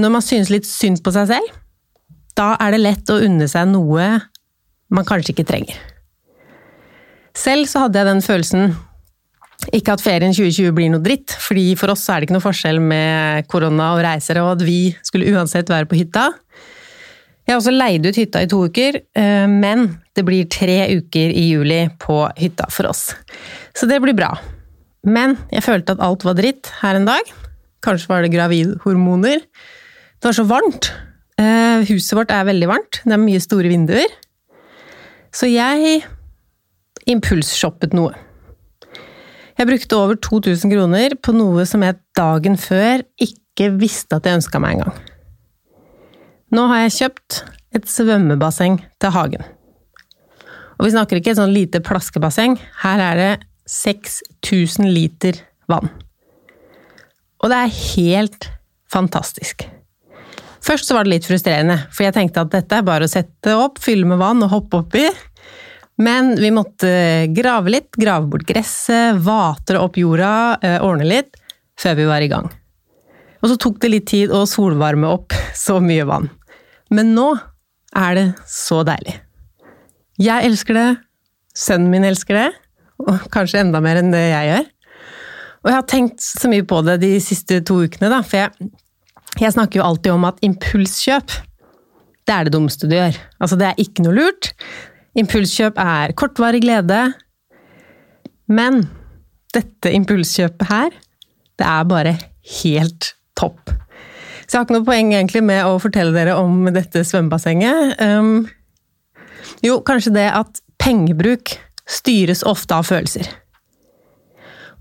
Når 0.00 0.12
man 0.14 0.24
synes 0.24 0.50
litt 0.52 0.68
synd 0.68 1.02
på 1.04 1.12
seg 1.14 1.26
selv, 1.32 1.56
da 2.38 2.54
er 2.62 2.72
det 2.72 2.80
lett 2.80 3.10
å 3.12 3.18
unne 3.26 3.48
seg 3.50 3.68
noe 3.72 4.06
man 4.90 5.06
kanskje 5.08 5.34
ikke 5.34 5.48
trenger. 5.48 5.78
Selv 7.36 7.68
så 7.70 7.84
hadde 7.84 8.00
jeg 8.00 8.08
den 8.10 8.24
følelsen 8.24 8.72
ikke 9.76 9.94
at 9.94 10.02
ferien 10.02 10.32
2020 10.32 10.72
blir 10.74 10.90
noe 10.92 11.04
dritt, 11.04 11.34
fordi 11.36 11.74
for 11.78 11.92
oss 11.92 12.06
er 12.08 12.20
det 12.20 12.28
ikke 12.28 12.36
noe 12.38 12.44
forskjell 12.44 12.80
med 12.82 13.48
korona 13.50 13.90
og 13.96 14.04
reiser, 14.06 14.40
og 14.40 14.54
at 14.56 14.64
vi 14.64 14.94
skulle 15.04 15.28
uansett 15.34 15.68
være 15.70 15.88
på 15.90 15.98
hytta. 16.00 16.30
Jeg 17.44 17.54
har 17.54 17.60
også 17.60 17.74
leid 17.74 18.06
ut 18.06 18.18
hytta 18.20 18.44
i 18.44 18.48
to 18.50 18.62
uker, 18.70 19.00
eh, 19.18 19.46
men 19.50 19.86
det 20.16 20.24
blir 20.26 20.48
tre 20.50 20.78
uker 20.96 21.34
i 21.34 21.44
juli 21.50 21.82
på 22.00 22.22
hytta 22.38 22.68
for 22.72 22.90
oss. 22.90 23.10
Så 23.76 23.88
det 23.90 24.00
blir 24.02 24.16
bra. 24.16 24.32
Men 25.06 25.36
jeg 25.52 25.64
følte 25.64 25.96
at 25.96 26.02
alt 26.04 26.24
var 26.26 26.36
dritt 26.38 26.72
her 26.80 26.96
en 26.96 27.08
dag. 27.08 27.30
Kanskje 27.84 28.10
var 28.10 28.24
det 28.24 28.32
gravidhormoner. 28.34 29.44
Det 30.20 30.28
var 30.28 30.36
så 30.36 30.44
varmt. 30.48 30.90
Eh, 31.40 31.86
huset 31.88 32.16
vårt 32.16 32.32
er 32.34 32.48
veldig 32.48 32.68
varmt. 32.68 33.00
Det 33.04 33.16
er 33.16 33.22
mye 33.22 33.40
store 33.40 33.72
vinduer. 33.72 34.08
Så 35.30 35.46
jeg 35.50 36.02
impulsshoppet 37.10 37.94
noe. 37.94 38.14
Jeg 39.58 39.68
brukte 39.68 39.96
over 39.98 40.16
2000 40.16 40.72
kroner 40.72 41.14
på 41.20 41.34
noe 41.36 41.66
som 41.68 41.84
jeg 41.84 41.98
dagen 42.16 42.56
før 42.58 43.04
ikke 43.20 43.70
visste 43.80 44.16
at 44.16 44.26
jeg 44.26 44.40
ønska 44.40 44.60
meg 44.62 44.78
engang. 44.78 44.94
Nå 46.50 46.66
har 46.70 46.86
jeg 46.86 46.96
kjøpt 46.96 47.42
et 47.78 47.86
svømmebasseng 47.86 48.80
til 49.02 49.14
hagen. 49.14 49.44
Og 50.80 50.86
vi 50.88 50.94
snakker 50.94 51.20
ikke 51.20 51.34
et 51.34 51.38
sånn 51.38 51.52
lite 51.54 51.82
plaskebasseng, 51.84 52.56
her 52.82 53.02
er 53.04 53.20
det 53.20 53.32
6000 53.70 54.88
liter 54.90 55.38
vann. 55.70 55.92
Og 57.40 57.52
det 57.52 57.58
er 57.60 57.76
helt 57.94 58.48
fantastisk. 58.90 59.68
Først 60.64 60.88
så 60.88 60.96
var 60.96 61.06
det 61.06 61.14
litt 61.14 61.28
frustrerende, 61.28 61.78
for 61.88 62.04
jeg 62.04 62.14
tenkte 62.16 62.44
at 62.44 62.52
dette 62.52 62.78
er 62.78 62.86
bare 62.86 63.06
å 63.06 63.10
sette 63.10 63.56
opp, 63.56 63.80
fylle 63.80 64.08
med 64.08 64.20
vann 64.20 64.44
og 64.44 64.52
hoppe 64.52 64.82
oppi, 64.82 65.06
men 66.00 66.32
vi 66.40 66.48
måtte 66.52 66.90
grave 67.36 67.72
litt, 67.74 67.90
grave 68.00 68.28
bort 68.30 68.46
gresset, 68.48 69.18
vatre 69.20 69.80
opp 69.80 69.98
jorda, 70.00 70.58
eh, 70.64 70.78
ordne 70.84 71.08
litt, 71.08 71.36
før 71.80 71.96
vi 71.98 72.08
var 72.08 72.24
i 72.24 72.30
gang. 72.32 72.48
Og 73.40 73.52
så 73.52 73.56
tok 73.60 73.80
det 73.80 73.92
litt 73.92 74.08
tid 74.08 74.32
å 74.32 74.46
solvarme 74.48 75.08
opp 75.08 75.36
så 75.56 75.78
mye 75.80 76.06
vann. 76.08 76.28
Men 76.92 77.14
nå 77.16 77.28
er 77.96 78.16
det 78.16 78.26
så 78.48 78.82
deilig. 78.86 79.16
Jeg 80.20 80.44
elsker 80.48 80.76
det, 80.76 80.88
sønnen 81.56 81.92
min 81.92 82.04
elsker 82.04 82.36
det, 82.36 82.50
og 83.00 83.24
kanskje 83.32 83.62
enda 83.62 83.80
mer 83.84 84.00
enn 84.00 84.12
det 84.12 84.26
jeg 84.26 84.50
gjør. 84.50 84.68
Og 85.60 85.70
jeg 85.70 85.76
har 85.76 85.88
tenkt 85.88 86.24
så 86.24 86.48
mye 86.52 86.64
på 86.68 86.80
det 86.84 86.98
de 87.02 87.14
siste 87.24 87.60
to 87.68 87.80
ukene, 87.84 88.08
da, 88.12 88.20
for 88.24 88.42
jeg, 88.42 88.70
jeg 89.38 89.54
snakker 89.54 89.80
jo 89.80 89.86
alltid 89.86 90.12
om 90.14 90.26
at 90.28 90.40
impulskjøp, 90.44 91.34
det 92.26 92.34
er 92.34 92.46
det 92.46 92.54
dummeste 92.54 92.88
du 92.90 92.96
gjør. 92.96 93.16
Altså, 93.40 93.58
det 93.58 93.68
er 93.70 93.82
ikke 93.82 94.04
noe 94.04 94.16
lurt. 94.16 94.52
Impulskjøp 95.18 95.78
er 95.82 96.14
kortvarig 96.18 96.62
glede, 96.64 97.00
men 98.50 98.84
dette 99.54 99.92
impulskjøpet 99.94 100.70
her, 100.70 100.94
det 101.58 101.66
er 101.66 101.88
bare 101.90 102.14
helt 102.62 103.12
topp. 103.38 103.72
Så 104.46 104.56
jeg 104.56 104.58
har 104.58 104.66
ikke 104.66 104.78
noe 104.78 104.86
poeng 104.86 105.12
egentlig 105.14 105.42
med 105.46 105.62
å 105.66 105.78
fortelle 105.82 106.14
dere 106.14 106.34
om 106.38 106.64
dette 106.74 107.04
svømmebassenget. 107.06 108.00
Um, 108.02 108.48
jo, 109.62 109.78
kanskje 109.86 110.14
det 110.16 110.26
at 110.34 110.62
pengebruk 110.82 111.54
styres 111.90 112.42
ofte 112.46 112.74
av 112.74 112.88
følelser. 112.88 113.28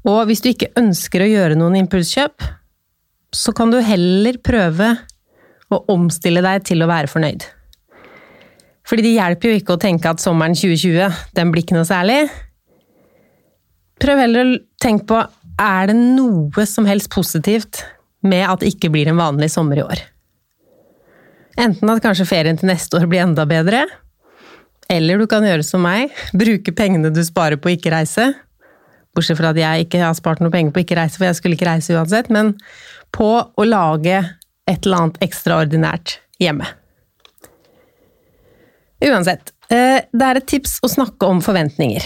Og 0.09 0.23
hvis 0.29 0.41
du 0.41 0.49
ikke 0.51 0.71
ønsker 0.79 1.21
å 1.21 1.29
gjøre 1.29 1.57
noen 1.59 1.77
impulskjøp, 1.81 2.45
så 3.35 3.53
kan 3.55 3.71
du 3.71 3.79
heller 3.83 4.39
prøve 4.43 4.93
å 5.69 5.83
omstille 5.93 6.41
deg 6.43 6.65
til 6.65 6.81
å 6.81 6.89
være 6.89 7.11
fornøyd. 7.11 7.45
Fordi 8.89 9.05
det 9.05 9.15
hjelper 9.17 9.51
jo 9.51 9.59
ikke 9.59 9.75
å 9.75 9.81
tenke 9.81 10.09
at 10.09 10.21
sommeren 10.23 10.57
2020, 10.57 11.19
den 11.37 11.51
blir 11.53 11.65
ikke 11.65 11.77
noe 11.77 11.85
særlig. 11.85 12.23
Prøv 14.01 14.21
heller 14.23 14.47
å 14.47 14.59
tenke 14.81 15.05
på 15.11 15.19
er 15.59 15.91
det 15.91 15.97
noe 15.99 16.65
som 16.65 16.87
helst 16.89 17.11
positivt 17.13 17.83
med 18.25 18.47
at 18.47 18.63
det 18.63 18.73
ikke 18.73 18.89
blir 18.93 19.11
en 19.11 19.19
vanlig 19.19 19.51
sommer 19.53 19.79
i 19.79 19.85
år. 19.85 20.01
Enten 21.59 21.91
at 21.91 22.01
kanskje 22.01 22.27
ferien 22.27 22.57
til 22.57 22.69
neste 22.71 22.97
år 22.97 23.07
blir 23.11 23.25
enda 23.25 23.45
bedre, 23.49 23.83
eller 24.89 25.19
du 25.19 25.27
kan 25.29 25.45
gjøre 25.45 25.65
som 25.67 25.83
meg, 25.85 26.15
bruke 26.41 26.73
pengene 26.73 27.13
du 27.13 27.21
sparer 27.25 27.59
på 27.61 27.69
å 27.69 27.75
ikke 27.75 27.93
reise. 27.93 28.31
Bortsett 29.15 29.39
fra 29.39 29.51
at 29.53 29.59
jeg 29.59 29.87
ikke 29.87 30.01
har 30.03 30.17
spart 30.17 30.41
noe 30.43 30.53
penger 30.53 30.73
på 30.75 30.83
ikke 30.83 30.97
reise, 30.99 31.17
for 31.17 31.27
jeg 31.27 31.37
skulle 31.39 31.57
ikke 31.57 31.69
reise 31.69 31.95
uansett, 31.95 32.29
men 32.33 32.53
på 33.15 33.29
å 33.49 33.65
lage 33.65 34.21
et 34.69 34.85
eller 34.85 35.03
annet 35.03 35.21
ekstraordinært 35.25 36.19
hjemme. 36.41 36.67
Uansett, 39.05 39.53
eh, 39.71 40.05
det 40.11 40.25
er 40.25 40.39
et 40.39 40.47
tips 40.47 40.79
å 40.83 40.91
snakke 40.91 41.27
om 41.27 41.41
forventninger. 41.41 42.05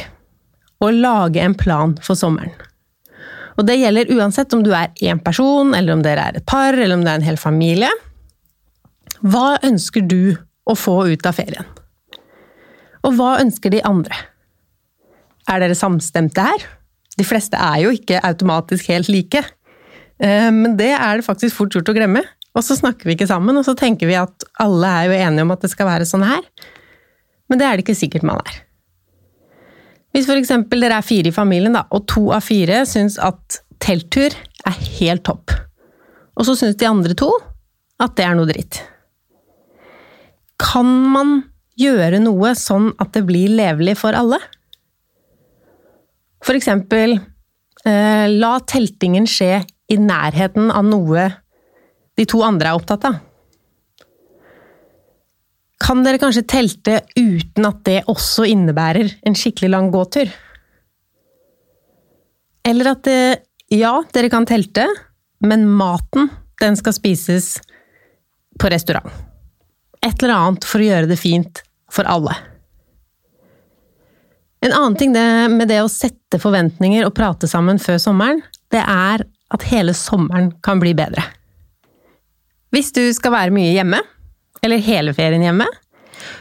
Og 0.84 0.94
lage 0.94 1.42
en 1.42 1.56
plan 1.58 1.96
for 2.04 2.16
sommeren. 2.20 2.54
Og 3.58 3.68
det 3.68 3.78
gjelder 3.78 4.10
uansett 4.16 4.54
om 4.56 4.64
du 4.66 4.72
er 4.74 4.94
én 5.02 5.22
person, 5.24 5.74
eller 5.78 5.94
om 5.94 6.02
dere 6.06 6.30
er 6.30 6.40
et 6.40 6.46
par, 6.46 6.74
eller 6.74 6.96
om 6.96 7.04
det 7.04 7.12
er 7.12 7.22
en 7.22 7.28
hel 7.28 7.38
familie. 7.38 7.90
Hva 9.22 9.58
ønsker 9.64 10.06
du 10.08 10.36
å 10.66 10.76
få 10.78 11.04
ut 11.12 11.26
av 11.30 11.38
ferien? 11.38 11.68
Og 13.04 13.18
hva 13.18 13.36
ønsker 13.42 13.74
de 13.74 13.84
andre? 13.86 14.16
Er 15.52 15.60
dere 15.60 15.76
samstemte 15.78 16.46
her? 16.46 16.66
De 17.20 17.26
fleste 17.28 17.60
er 17.60 17.84
jo 17.84 17.92
ikke 17.94 18.22
automatisk 18.26 18.90
helt 18.90 19.10
like. 19.12 19.44
Eh, 20.20 20.50
men 20.54 20.78
det 20.80 20.94
er 20.96 21.20
det 21.20 21.28
faktisk 21.28 21.60
fort 21.60 21.76
gjort 21.76 21.92
å 21.92 21.98
glemme. 21.98 22.24
Og 22.54 22.62
så 22.66 22.78
snakker 22.78 23.10
vi 23.10 23.18
ikke 23.18 23.30
sammen, 23.30 23.58
og 23.58 23.66
så 23.66 23.74
tenker 23.78 24.10
vi 24.10 24.18
at 24.20 24.46
alle 24.62 24.90
er 24.90 25.10
jo 25.10 25.20
enige 25.26 25.46
om 25.46 25.54
at 25.56 25.64
det 25.66 25.72
skal 25.74 25.90
være 25.90 26.10
sånn 26.10 26.26
her 26.26 26.44
men 27.54 27.60
det 27.62 27.68
er 27.68 27.78
det 27.78 27.86
ikke 27.86 27.98
sikkert 27.98 28.26
man 28.26 28.42
er. 28.42 28.56
Hvis 30.14 30.26
f.eks. 30.30 30.52
dere 30.72 30.98
er 30.98 31.06
fire 31.06 31.30
i 31.30 31.36
familien, 31.36 31.76
da, 31.78 31.86
og 31.94 32.08
to 32.10 32.28
av 32.34 32.46
fire 32.46 32.84
syns 32.90 33.20
at 33.22 33.60
telttur 33.84 34.34
er 34.66 34.80
helt 35.00 35.26
topp, 35.28 35.54
og 36.34 36.48
så 36.48 36.56
syns 36.58 36.80
de 36.80 36.90
andre 36.90 37.18
to 37.18 37.30
at 38.02 38.16
det 38.18 38.26
er 38.26 38.38
noe 38.38 38.50
dritt. 38.50 38.82
Kan 40.62 40.90
man 41.14 41.36
gjøre 41.78 42.22
noe 42.22 42.54
sånn 42.58 42.92
at 43.02 43.14
det 43.14 43.26
blir 43.28 43.54
levelig 43.54 44.00
for 44.02 44.18
alle? 44.18 44.40
For 46.44 46.58
eksempel, 46.58 47.16
eh, 47.86 48.26
la 48.30 48.58
teltingen 48.68 49.28
skje 49.30 49.62
i 49.64 50.00
nærheten 50.00 50.72
av 50.72 50.84
noe 50.88 51.30
de 52.18 52.26
to 52.30 52.44
andre 52.46 52.72
er 52.72 52.80
opptatt 52.80 53.08
av. 53.10 53.22
Kan 55.84 56.04
dere 56.06 56.20
kanskje 56.22 56.46
telte 56.48 57.00
uten 57.18 57.68
at 57.68 57.82
det 57.88 58.04
også 58.12 58.46
innebærer 58.48 59.18
en 59.28 59.36
skikkelig 59.36 59.72
lang 59.74 59.90
gåtur? 59.92 60.30
Eller 62.64 62.94
at 62.94 63.04
det, 63.04 63.44
ja, 63.74 63.98
dere 64.16 64.32
kan 64.32 64.48
telte, 64.48 64.86
men 65.44 65.66
maten, 65.68 66.30
den 66.62 66.80
skal 66.80 66.96
spises 66.96 67.58
på 68.60 68.72
restaurant. 68.72 69.12
Et 70.04 70.16
eller 70.24 70.36
annet 70.38 70.68
for 70.68 70.80
å 70.80 70.88
gjøre 70.88 71.10
det 71.12 71.20
fint 71.20 71.64
for 71.92 72.08
alle. 72.08 72.36
En 74.64 74.72
annen 74.72 74.96
ting 74.96 75.12
med 75.12 75.68
det 75.68 75.82
å 75.84 75.92
sette 75.92 76.40
forventninger 76.40 77.04
og 77.04 77.16
prate 77.18 77.50
sammen 77.52 77.82
før 77.82 78.00
sommeren, 78.00 78.40
det 78.72 78.80
er 78.80 79.26
at 79.54 79.66
hele 79.70 79.94
sommeren 79.98 80.54
kan 80.64 80.80
bli 80.82 80.94
bedre. 80.98 81.26
Hvis 82.74 82.94
du 82.96 83.04
skal 83.14 83.36
være 83.36 83.54
mye 83.54 83.74
hjemme, 83.76 84.00
eller 84.64 84.82
hele 84.82 85.14
ferien 85.14 85.44
hjemme, 85.44 85.68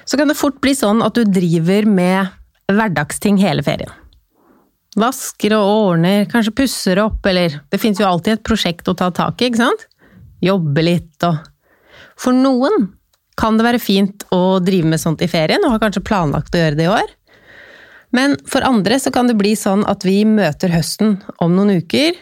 så 0.06 0.16
kan 0.16 0.30
det 0.30 0.38
fort 0.38 0.60
bli 0.62 0.74
sånn 0.78 1.02
at 1.04 1.18
du 1.18 1.26
driver 1.26 1.88
med 1.90 2.30
hverdagsting 2.70 3.40
hele 3.42 3.64
ferien. 3.66 3.90
Vasker 4.96 5.56
og 5.56 5.68
ordner, 5.90 6.26
kanskje 6.30 6.54
pusser 6.62 7.00
opp, 7.02 7.24
eller 7.26 7.58
det 7.72 7.80
fins 7.80 8.00
jo 8.00 8.06
alltid 8.06 8.36
et 8.36 8.46
prosjekt 8.46 8.88
å 8.88 8.96
ta 8.96 9.10
tak 9.14 9.40
i, 9.42 9.50
ikke 9.50 9.64
sant? 9.64 9.86
Jobbe 10.44 10.84
litt 10.84 11.26
og 11.26 11.40
For 12.20 12.36
noen 12.36 12.92
kan 13.40 13.56
det 13.56 13.64
være 13.64 13.80
fint 13.82 14.24
å 14.30 14.60
drive 14.62 14.92
med 14.92 15.00
sånt 15.00 15.22
i 15.24 15.30
ferien, 15.30 15.64
og 15.64 15.74
har 15.74 15.82
kanskje 15.82 16.04
planlagt 16.06 16.54
å 16.54 16.60
gjøre 16.60 16.78
det 16.78 16.86
i 16.86 16.92
år. 16.92 17.14
Men 18.12 18.36
for 18.48 18.64
andre 18.66 18.98
så 19.00 19.10
kan 19.12 19.28
det 19.30 19.38
bli 19.40 19.54
sånn 19.56 19.86
at 19.88 20.04
vi 20.04 20.20
møter 20.28 20.72
høsten 20.74 21.16
om 21.40 21.54
noen 21.56 21.80
uker, 21.80 22.16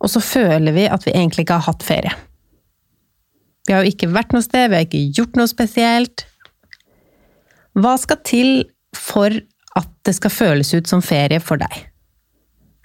og 0.00 0.12
så 0.12 0.22
føler 0.22 0.74
vi 0.76 0.86
at 0.88 1.04
vi 1.06 1.14
egentlig 1.14 1.44
ikke 1.44 1.58
har 1.58 1.72
hatt 1.72 1.84
ferie. 1.84 2.12
Vi 3.66 3.74
har 3.74 3.84
jo 3.84 3.92
ikke 3.92 4.10
vært 4.14 4.32
noe 4.34 4.44
sted, 4.44 4.70
vi 4.70 4.78
har 4.78 4.86
ikke 4.86 5.02
gjort 5.18 5.36
noe 5.38 5.50
spesielt. 5.50 6.24
Hva 7.78 7.96
skal 8.00 8.20
til 8.26 8.52
for 8.96 9.34
at 9.78 9.90
det 10.06 10.14
skal 10.16 10.32
føles 10.32 10.72
ut 10.74 10.88
som 10.90 11.02
ferie 11.04 11.42
for 11.42 11.60
deg? 11.60 11.74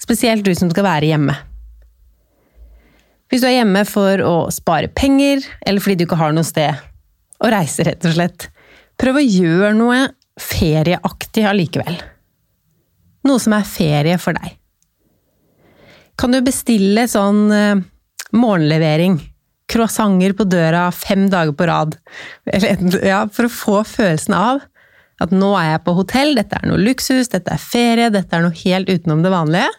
Spesielt 0.02 0.46
du 0.46 0.52
som 0.58 0.70
skal 0.74 0.86
være 0.86 1.14
hjemme. 1.14 1.38
Hvis 3.32 3.42
du 3.42 3.48
er 3.50 3.58
hjemme 3.60 3.82
for 3.90 4.22
å 4.22 4.36
spare 4.54 4.92
penger, 4.94 5.46
eller 5.66 5.82
fordi 5.82 6.02
du 6.02 6.06
ikke 6.06 6.20
har 6.20 6.36
noe 6.36 6.46
sted 6.46 6.76
å 7.42 7.50
reise, 7.52 7.86
rett 7.88 8.06
og 8.06 8.14
slett, 8.18 8.50
prøv 9.02 9.22
å 9.22 9.26
gjøre 9.26 9.74
noe 9.78 10.04
ferieaktig 10.42 11.48
allikevel. 11.48 11.98
Noe 13.26 13.42
som 13.42 13.56
er 13.58 13.68
ferie 13.68 14.18
for 14.22 14.38
deg. 14.38 14.58
Kan 16.20 16.36
du 16.36 16.40
bestille 16.46 17.08
sånn 17.12 17.48
eh, 17.52 17.82
morgenlevering? 18.36 19.18
Croissanter 19.72 20.36
på 20.38 20.46
døra 20.46 20.86
fem 20.94 21.26
dager 21.32 21.56
på 21.58 21.66
rad. 21.68 21.98
Ja, 22.46 23.24
for 23.34 23.48
å 23.48 23.52
få 23.52 23.80
følelsen 23.90 24.36
av 24.38 24.62
at 25.24 25.32
nå 25.32 25.54
er 25.58 25.72
jeg 25.72 25.84
på 25.86 25.96
hotell, 25.98 26.36
dette 26.38 26.60
er 26.60 26.70
noe 26.70 26.82
luksus, 26.82 27.32
dette 27.32 27.54
er 27.56 27.62
ferie, 27.62 28.12
dette 28.14 28.36
er 28.36 28.44
noe 28.44 28.56
helt 28.66 28.92
utenom 28.92 29.24
det 29.24 29.32
vanlige. 29.34 29.72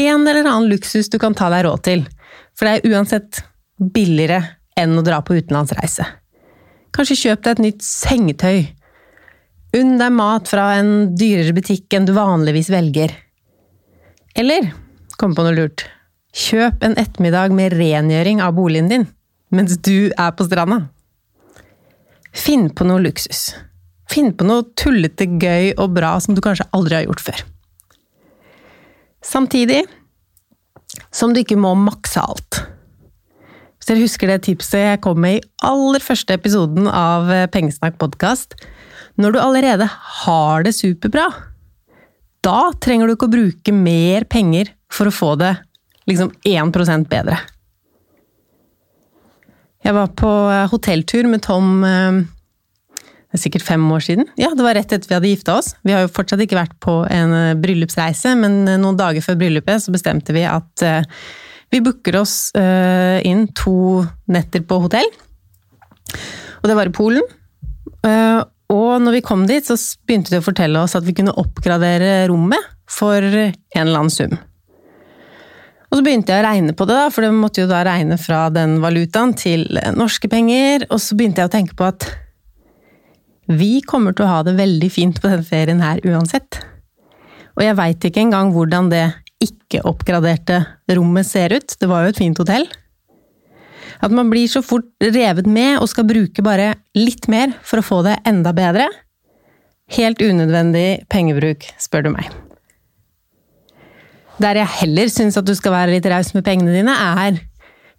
En 0.00 0.26
eller 0.26 0.42
annen 0.42 0.70
luksus 0.72 1.10
du 1.12 1.20
kan 1.22 1.36
ta 1.38 1.50
deg 1.52 1.66
råd 1.68 1.84
til, 1.86 2.04
for 2.56 2.66
det 2.66 2.74
er 2.80 2.94
uansett 2.96 3.44
billigere 3.78 4.40
enn 4.80 4.96
å 4.98 5.04
dra 5.06 5.20
på 5.22 5.36
utenlandsreise. 5.38 6.06
Kanskje 6.94 7.20
kjøp 7.20 7.44
deg 7.44 7.52
et 7.56 7.62
nytt 7.62 7.84
sengetøy. 7.86 8.58
Unn 9.74 9.96
deg 9.98 10.12
mat 10.14 10.46
fra 10.46 10.68
en 10.78 11.16
dyrere 11.18 11.54
butikk 11.56 11.96
enn 11.96 12.06
du 12.06 12.12
vanligvis 12.14 12.70
velger. 12.70 13.10
Eller, 14.38 14.68
kom 15.18 15.34
på 15.34 15.42
noe 15.42 15.54
lurt, 15.56 15.86
kjøp 16.34 16.84
en 16.86 16.94
ettermiddag 17.00 17.54
med 17.54 17.74
rengjøring 17.74 18.42
av 18.42 18.54
boligen 18.58 18.90
din 18.92 19.06
mens 19.54 19.76
du 19.86 20.10
er 20.18 20.32
på 20.34 20.46
stranda. 20.46 20.80
Finn 22.34 22.68
på 22.74 22.86
noe 22.86 23.02
luksus. 23.02 23.52
Finn 24.10 24.32
på 24.34 24.46
noe 24.46 24.64
tullete, 24.78 25.28
gøy 25.38 25.74
og 25.78 25.94
bra 25.94 26.16
som 26.22 26.34
du 26.34 26.42
kanskje 26.42 26.66
aldri 26.74 26.98
har 26.98 27.06
gjort 27.06 27.22
før. 27.22 27.42
Samtidig 29.24 29.84
som 31.14 31.34
du 31.34 31.40
ikke 31.42 31.58
må 31.58 31.72
makse 31.78 32.22
alt. 32.22 32.60
Hvis 33.78 33.90
dere 33.90 34.02
husker 34.02 34.30
det 34.30 34.42
tipset 34.46 34.82
jeg 34.82 35.02
kom 35.04 35.22
med 35.22 35.38
i 35.38 35.46
aller 35.66 36.02
første 36.02 36.34
episoden 36.34 36.90
av 36.90 37.30
Pengesnakk 37.54 37.98
podkast 38.02 38.58
Når 39.20 39.34
du 39.34 39.38
allerede 39.38 39.86
har 40.24 40.64
det 40.66 40.74
superbra, 40.74 41.28
da 42.44 42.58
trenger 42.82 43.08
du 43.08 43.14
ikke 43.14 43.28
å 43.28 43.34
bruke 43.34 43.74
mer 43.74 44.26
penger 44.30 44.72
for 44.92 45.08
å 45.08 45.14
få 45.14 45.34
det 45.40 45.54
liksom 46.10 46.32
1% 46.44 47.08
bedre. 47.10 47.38
Jeg 49.84 49.96
var 49.96 50.14
på 50.16 50.30
hotelltur 50.72 51.28
med 51.28 51.42
Tom 51.44 51.84
eh, 51.84 52.22
det 53.34 53.40
er 53.40 53.42
sikkert 53.42 53.66
fem 53.66 53.84
år 53.90 54.04
siden. 54.06 54.28
Ja, 54.38 54.52
det 54.54 54.64
var 54.64 54.76
rett 54.78 54.92
etter 54.94 55.10
vi 55.10 55.16
hadde 55.16 55.30
gifta 55.32 55.56
oss. 55.58 55.72
Vi 55.82 55.92
har 55.92 56.04
jo 56.04 56.12
fortsatt 56.14 56.40
ikke 56.44 56.58
vært 56.60 56.76
på 56.84 57.00
en 57.10 57.34
eh, 57.36 57.56
bryllupsreise, 57.60 58.32
men 58.40 58.62
eh, 58.68 58.80
noen 58.80 58.98
dager 59.00 59.24
før 59.24 59.40
bryllupet 59.42 59.84
så 59.84 59.94
bestemte 59.94 60.36
vi 60.36 60.46
at 60.48 60.84
vi 61.72 61.80
booker 61.82 62.20
oss 62.20 62.52
inn 62.54 63.48
to 63.56 64.04
netter 64.30 64.62
på 64.62 64.76
hotell. 64.84 65.08
Og 66.60 66.68
det 66.70 66.76
var 66.78 66.86
i 66.86 66.92
Polen. 66.94 67.24
Og 68.74 69.02
når 69.02 69.20
vi 69.20 69.26
kom 69.26 69.44
dit, 69.46 69.66
så 69.66 69.76
begynte 70.06 70.34
de 70.34 70.40
å 70.40 70.44
fortelle 70.44 70.82
oss 70.82 70.96
at 70.98 71.06
vi 71.06 71.14
kunne 71.16 71.34
oppgradere 71.38 72.24
rommet 72.30 72.72
for 72.90 73.22
en 73.22 73.54
eller 73.78 74.00
annen 74.00 74.12
sum. 74.12 74.34
Og 75.90 76.00
så 76.00 76.02
begynte 76.02 76.34
jeg 76.34 76.42
å 76.42 76.46
regne 76.48 76.74
på 76.74 76.86
det, 76.90 76.94
da, 76.98 77.10
for 77.14 77.22
det 77.22 77.30
måtte 77.36 77.62
jo 77.62 77.70
da 77.70 77.84
regne 77.86 78.16
fra 78.18 78.48
den 78.50 78.80
valutaen 78.82 79.30
til 79.38 79.68
norske 79.94 80.26
penger. 80.26 80.88
Og 80.90 80.98
så 80.98 81.14
begynte 81.14 81.44
jeg 81.44 81.52
å 81.52 81.54
tenke 81.54 81.76
på 81.78 81.86
at 81.86 82.08
vi 83.46 83.78
kommer 83.86 84.16
til 84.16 84.26
å 84.26 84.32
ha 84.32 84.40
det 84.42 84.56
veldig 84.58 84.88
fint 84.90 85.20
på 85.20 85.30
denne 85.30 85.46
ferien 85.46 85.82
her 85.84 86.00
uansett. 86.02 86.58
Og 87.54 87.62
jeg 87.62 87.78
veit 87.78 88.08
ikke 88.08 88.24
engang 88.24 88.50
hvordan 88.56 88.90
det 88.90 89.04
ikke-oppgraderte 89.44 90.64
rommet 90.96 91.28
ser 91.28 91.54
ut. 91.54 91.76
Det 91.78 91.86
var 91.90 92.02
jo 92.02 92.14
et 92.14 92.20
fint 92.24 92.42
hotell. 92.42 92.66
At 94.04 94.12
man 94.12 94.28
blir 94.28 94.48
så 94.50 94.60
fort 94.64 94.90
revet 95.00 95.46
med 95.48 95.78
og 95.80 95.88
skal 95.88 96.06
bruke 96.08 96.44
bare 96.44 96.74
litt 96.98 97.28
mer 97.32 97.54
for 97.64 97.80
å 97.80 97.86
få 97.86 98.02
det 98.04 98.18
enda 98.28 98.52
bedre. 98.56 98.90
Helt 99.96 100.20
unødvendig 100.20 101.06
pengebruk, 101.12 101.64
spør 101.80 102.06
du 102.06 102.10
meg. 102.12 102.28
Der 104.42 104.58
jeg 104.58 104.76
heller 104.80 105.10
syns 105.12 105.38
at 105.38 105.46
du 105.46 105.54
skal 105.56 105.72
være 105.76 105.94
litt 105.94 106.08
raus 106.10 106.32
med 106.34 106.44
pengene 106.46 106.74
dine, 106.74 106.92
er 106.92 107.38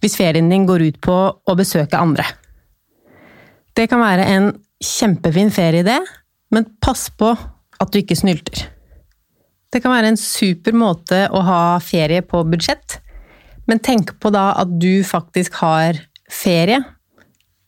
hvis 0.04 0.18
ferien 0.20 0.50
din 0.52 0.68
går 0.68 0.84
ut 0.90 1.02
på 1.02 1.16
å 1.34 1.58
besøke 1.58 1.98
andre. 1.98 2.26
Det 3.76 3.88
kan 3.92 4.04
være 4.04 4.28
en 4.36 4.52
kjempefin 4.84 5.50
ferieidé, 5.54 5.98
men 6.54 6.68
pass 6.84 7.08
på 7.10 7.32
at 7.34 7.92
du 7.92 8.02
ikke 8.02 8.18
snylter. 8.20 8.68
Det 9.74 9.82
kan 9.84 9.92
være 9.92 10.14
en 10.14 10.20
super 10.20 10.76
måte 10.78 11.26
å 11.34 11.42
ha 11.44 11.62
ferie 11.84 12.22
på 12.24 12.44
budsjett, 12.48 13.00
men 13.70 13.82
tenk 13.84 14.16
på 14.22 14.32
da 14.34 14.52
at 14.62 14.72
du 14.82 15.04
faktisk 15.06 15.58
har 15.62 16.00
ferie, 16.32 16.82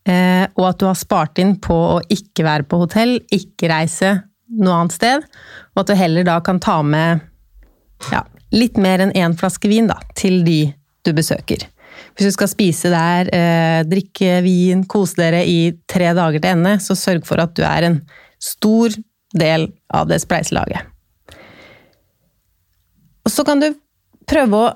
eh, 0.08 0.46
og 0.56 0.66
at 0.70 0.80
du 0.82 0.88
har 0.90 0.98
spart 0.98 1.42
inn 1.42 1.56
på 1.62 1.78
å 1.98 2.02
ikke 2.14 2.46
være 2.48 2.68
på 2.70 2.82
hotell, 2.84 3.18
ikke 3.34 3.72
reise 3.72 4.14
noe 4.58 4.82
annet 4.82 4.96
sted, 4.96 5.26
og 5.76 5.84
at 5.84 5.92
du 5.92 5.98
heller 6.00 6.28
da 6.28 6.40
kan 6.46 6.62
ta 6.64 6.80
med 6.86 7.24
ja, 8.12 8.24
litt 8.56 8.78
mer 8.82 9.04
enn 9.04 9.16
én 9.18 9.36
flaske 9.38 9.70
vin 9.72 9.90
da, 9.90 10.00
til 10.18 10.44
de 10.48 10.62
du 11.08 11.14
besøker. 11.16 11.66
Hvis 12.18 12.30
du 12.30 12.34
skal 12.36 12.50
spise 12.52 12.92
der, 12.94 13.30
eh, 13.34 13.82
drikke 13.88 14.42
vin, 14.46 14.84
kose 14.90 15.18
dere 15.18 15.44
i 15.46 15.74
tre 15.90 16.14
dager 16.14 16.42
til 16.42 16.54
ende, 16.54 16.78
så 16.84 16.98
sørg 16.98 17.26
for 17.26 17.42
at 17.42 17.56
du 17.58 17.64
er 17.66 17.88
en 17.88 18.02
stor 18.42 18.94
del 19.38 19.68
av 19.94 20.08
det 20.10 20.20
spleiselaget. 20.24 20.94
Og 23.26 23.34
så 23.34 23.44
kan 23.48 23.60
du 23.60 23.74
prøve 24.30 24.60
å, 24.60 24.68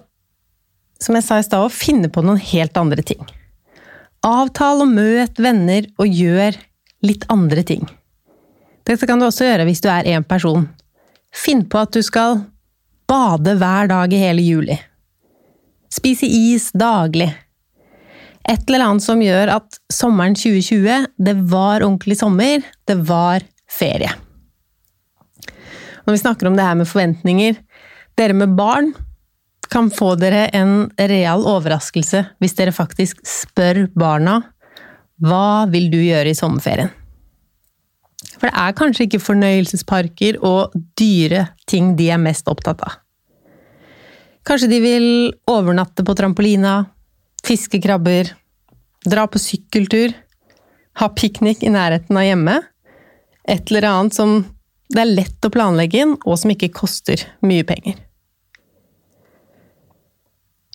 som 1.02 1.18
jeg 1.18 1.26
sa 1.26 1.40
i 1.42 1.46
stad, 1.46 1.74
finne 1.74 2.10
på 2.14 2.24
noen 2.26 2.42
helt 2.52 2.78
andre 2.78 3.04
ting. 3.06 3.22
Avtal 4.26 4.84
og 4.84 4.92
møt 4.92 5.40
venner 5.42 5.88
og 5.98 6.08
gjør 6.08 6.58
litt 7.02 7.26
andre 7.34 7.66
ting. 7.66 7.88
Dette 8.86 9.08
kan 9.10 9.22
du 9.22 9.28
også 9.28 9.48
gjøre 9.48 9.66
hvis 9.68 9.82
du 9.82 9.90
er 9.94 10.10
én 10.14 10.26
person. 10.26 10.68
Finn 11.34 11.64
på 11.70 11.82
at 11.82 11.94
du 11.96 12.02
skal 12.06 12.44
bade 13.10 13.56
hver 13.58 13.90
dag 13.92 14.14
i 14.14 14.22
hele 14.22 14.46
juli. 14.46 14.78
Spise 15.92 16.28
is 16.30 16.70
daglig. 16.78 17.32
Et 18.50 18.62
eller 18.68 18.86
annet 18.88 19.06
som 19.06 19.22
gjør 19.22 19.52
at 19.58 19.78
sommeren 19.92 20.36
2020, 20.38 21.08
det 21.18 21.36
var 21.52 21.84
ordentlig 21.84 22.18
sommer, 22.22 22.64
det 22.90 22.98
var 23.10 23.44
ferie. 23.70 24.12
Når 26.06 26.16
vi 26.16 26.22
snakker 26.24 26.50
om 26.50 26.58
det 26.58 26.66
her 26.66 26.78
med 26.80 26.90
forventninger 26.90 27.60
Dere 28.18 28.34
med 28.34 28.56
barn 28.58 28.90
kan 29.72 29.90
få 29.94 30.16
dere 30.20 30.48
en 30.58 30.90
real 31.00 31.46
overraskelse 31.48 32.26
hvis 32.44 32.58
dere 32.58 32.74
faktisk 32.76 33.22
spør 33.28 33.86
barna 33.96 34.42
hva 35.22 35.68
vil 35.70 35.92
du 35.94 36.00
gjøre 36.02 36.32
i 36.32 36.38
sommerferien? 36.38 36.90
For 38.42 38.50
det 38.50 38.58
er 38.58 38.74
kanskje 38.78 39.06
ikke 39.06 39.22
fornøyelsesparker 39.22 40.40
og 40.46 40.74
dyre 40.98 41.46
ting 41.70 41.94
de 41.98 42.10
er 42.14 42.22
mest 42.22 42.50
opptatt 42.50 42.82
av. 42.86 42.98
Kanskje 44.48 44.72
de 44.72 44.80
vil 44.82 45.08
overnatte 45.50 46.02
på 46.06 46.16
trampolina, 46.18 46.88
fiske 47.46 47.78
krabber, 47.84 48.32
dra 49.06 49.28
på 49.30 49.42
sykkeltur, 49.42 50.16
ha 50.98 51.10
piknik 51.14 51.62
i 51.62 51.74
nærheten 51.74 52.18
av 52.18 52.26
hjemme. 52.26 52.58
Et 53.46 53.62
eller 53.70 53.90
annet 53.92 54.18
som 54.18 54.40
det 54.92 55.04
er 55.04 55.14
lett 55.14 55.46
å 55.46 55.54
planlegge 55.54 56.02
inn, 56.02 56.18
og 56.26 56.40
som 56.42 56.52
ikke 56.52 56.74
koster 56.82 57.22
mye 57.46 57.66
penger. 57.68 58.02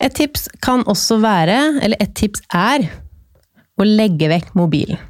Et 0.03 0.13
tips 0.13 0.49
kan 0.65 0.85
også 0.85 1.19
være, 1.23 1.57
eller 1.83 2.01
et 2.03 2.13
tips 2.19 2.43
er, 2.53 2.85
å 3.77 3.85
legge 3.85 4.29
vekk 4.29 4.53
mobilen. 4.57 5.01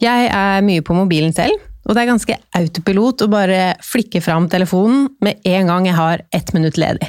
Jeg 0.00 0.30
er 0.32 0.64
mye 0.64 0.84
på 0.84 0.96
mobilen 0.96 1.34
selv, 1.36 1.60
og 1.84 1.96
det 1.96 2.02
er 2.02 2.10
ganske 2.12 2.36
autopilot 2.56 3.24
å 3.24 3.30
bare 3.32 3.60
flikke 3.84 4.22
fram 4.24 4.48
telefonen 4.52 5.10
med 5.24 5.40
en 5.48 5.68
gang 5.72 5.88
jeg 5.88 5.98
har 5.98 6.24
ett 6.36 6.52
minutt 6.56 6.80
ledig. 6.80 7.08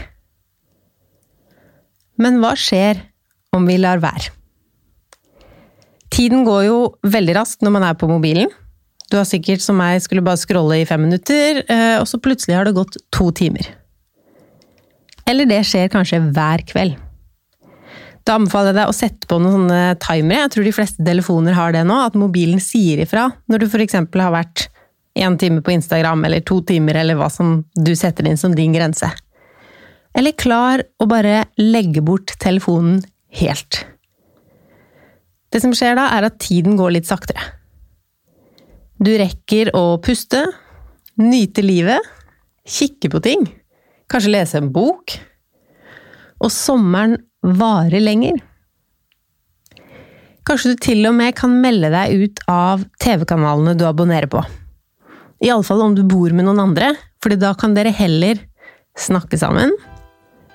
Men 2.21 2.39
hva 2.41 2.53
skjer 2.59 2.99
om 3.55 3.67
vi 3.67 3.79
lar 3.79 4.01
være? 4.03 4.31
Tiden 6.11 6.43
går 6.43 6.65
jo 6.67 6.79
veldig 7.07 7.35
raskt 7.37 7.63
når 7.63 7.75
man 7.77 7.85
er 7.87 7.95
på 7.99 8.09
mobilen. 8.11 8.51
Du 9.11 9.17
har 9.19 9.27
sikkert 9.27 9.63
som 9.63 9.79
meg 9.79 10.01
skulle 10.03 10.23
bare 10.23 10.39
scrolle 10.39 10.81
i 10.81 10.87
fem 10.87 11.01
minutter, 11.03 11.63
eh, 11.63 11.97
og 11.99 12.07
så 12.07 12.19
plutselig 12.19 12.57
har 12.57 12.67
det 12.67 12.75
gått 12.75 12.99
to 13.15 13.31
timer. 13.35 13.67
Eller 15.31 15.47
det 15.47 15.61
skjer 15.67 15.87
kanskje 15.93 16.19
hver 16.33 16.65
kveld. 16.67 16.99
Da 18.27 18.35
anbefaler 18.37 18.69
jeg 18.69 18.77
deg 18.77 18.91
å 18.91 18.95
sette 18.95 19.29
på 19.29 19.39
noen 19.41 19.63
sånne 19.63 19.95
timere. 20.03 20.43
Jeg 20.43 20.53
tror 20.53 20.67
de 20.67 20.75
fleste 20.75 21.05
telefoner 21.05 21.55
har 21.57 21.73
det 21.73 21.81
nå, 21.87 21.97
at 22.05 22.17
mobilen 22.19 22.61
sier 22.61 23.01
ifra 23.01 23.29
når 23.49 23.63
du 23.63 23.67
f.eks. 23.69 23.97
har 23.97 24.35
vært 24.35 24.67
én 25.17 25.37
time 25.41 25.63
på 25.65 25.73
Instagram 25.73 26.25
eller 26.27 26.43
to 26.45 26.61
timer, 26.67 27.01
eller 27.01 27.17
hva 27.19 27.31
som 27.33 27.63
du 27.75 27.93
setter 27.97 28.27
inn 28.29 28.39
som 28.39 28.53
din 28.55 28.75
grense. 28.75 29.09
Eller 30.17 30.35
klar 30.37 30.83
å 30.99 31.07
bare 31.09 31.45
legge 31.59 32.03
bort 32.05 32.35
telefonen 32.43 33.01
helt. 33.41 33.85
Det 35.51 35.59
som 35.63 35.73
skjer 35.75 35.97
da, 35.99 36.07
er 36.15 36.27
at 36.29 36.39
tiden 36.43 36.77
går 36.79 36.95
litt 36.95 37.09
saktere. 37.09 37.43
Du 39.01 39.11
rekker 39.17 39.73
å 39.75 39.97
puste, 40.03 40.43
nyte 41.19 41.63
livet, 41.65 42.05
kikke 42.69 43.09
på 43.11 43.23
ting, 43.25 43.47
kanskje 44.11 44.33
lese 44.35 44.59
en 44.59 44.71
bok. 44.73 45.15
Og 46.41 46.51
sommeren 46.53 47.17
varer 47.41 48.03
lenger. 48.03 48.39
Kanskje 50.47 50.73
du 50.73 50.81
til 50.81 51.05
og 51.05 51.15
med 51.17 51.35
kan 51.37 51.53
melde 51.61 51.91
deg 51.93 52.23
ut 52.23 52.41
av 52.49 52.81
TV-kanalene 53.01 53.75
du 53.77 53.85
abonnerer 53.87 54.29
på. 54.31 54.41
Iallfall 55.41 55.83
om 55.85 55.95
du 55.97 56.03
bor 56.05 56.33
med 56.33 56.45
noen 56.47 56.61
andre, 56.63 56.93
fordi 57.21 57.37
da 57.41 57.53
kan 57.57 57.75
dere 57.77 57.93
heller 57.93 58.41
snakke 58.97 59.37
sammen, 59.39 59.73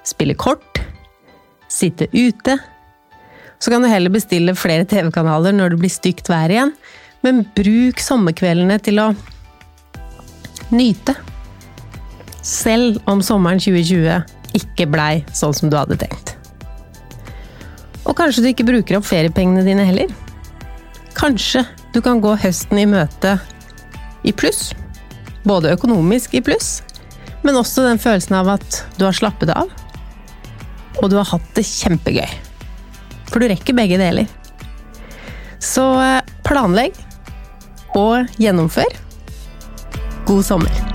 spille 0.06 0.36
kort, 0.38 0.82
sitte 1.70 2.10
ute. 2.12 2.58
Så 3.58 3.72
kan 3.72 3.82
du 3.82 3.88
heller 3.90 4.12
bestille 4.12 4.54
flere 4.58 4.86
TV-kanaler 4.86 5.54
når 5.56 5.74
det 5.74 5.80
blir 5.80 5.94
stygt 5.94 6.30
vær 6.30 6.52
igjen, 6.52 6.74
men 7.24 7.46
bruk 7.56 8.02
sommerkveldene 8.02 8.78
til 8.82 9.00
å 9.02 9.08
nyte. 10.74 11.16
Selv 12.46 13.00
om 13.10 13.22
sommeren 13.26 13.58
2020 13.58 14.54
ikke 14.54 14.86
blei 14.86 15.24
sånn 15.34 15.54
som 15.56 15.70
du 15.70 15.74
hadde 15.74 15.98
tenkt. 15.98 16.36
Og 18.06 18.14
kanskje 18.14 18.44
du 18.44 18.50
ikke 18.52 18.68
bruker 18.68 19.00
opp 19.00 19.08
feriepengene 19.08 19.64
dine 19.66 19.86
heller? 19.88 20.12
Kanskje 21.18 21.64
du 21.94 21.98
kan 22.04 22.22
gå 22.22 22.36
høsten 22.38 22.78
i 22.78 22.86
møte 22.86 23.34
i 24.22 24.34
pluss? 24.36 24.70
Både 25.46 25.74
økonomisk 25.74 26.36
i 26.38 26.44
pluss, 26.44 26.80
men 27.42 27.58
også 27.58 27.86
den 27.88 28.00
følelsen 28.02 28.38
av 28.38 28.54
at 28.56 28.80
du 28.98 29.06
har 29.08 29.16
slappet 29.16 29.50
av. 29.54 29.70
Og 31.02 31.10
du 31.10 31.18
har 31.18 31.26
hatt 31.34 31.50
det 31.58 31.66
kjempegøy. 31.66 32.30
For 33.26 33.42
du 33.42 33.50
rekker 33.50 33.76
begge 33.76 33.98
deler. 34.00 34.30
Så 35.58 35.84
eh, 35.98 36.34
planlegg 36.46 36.94
og 37.98 38.38
gjennomfør. 38.38 39.00
God 40.26 40.46
sommer! 40.46 40.85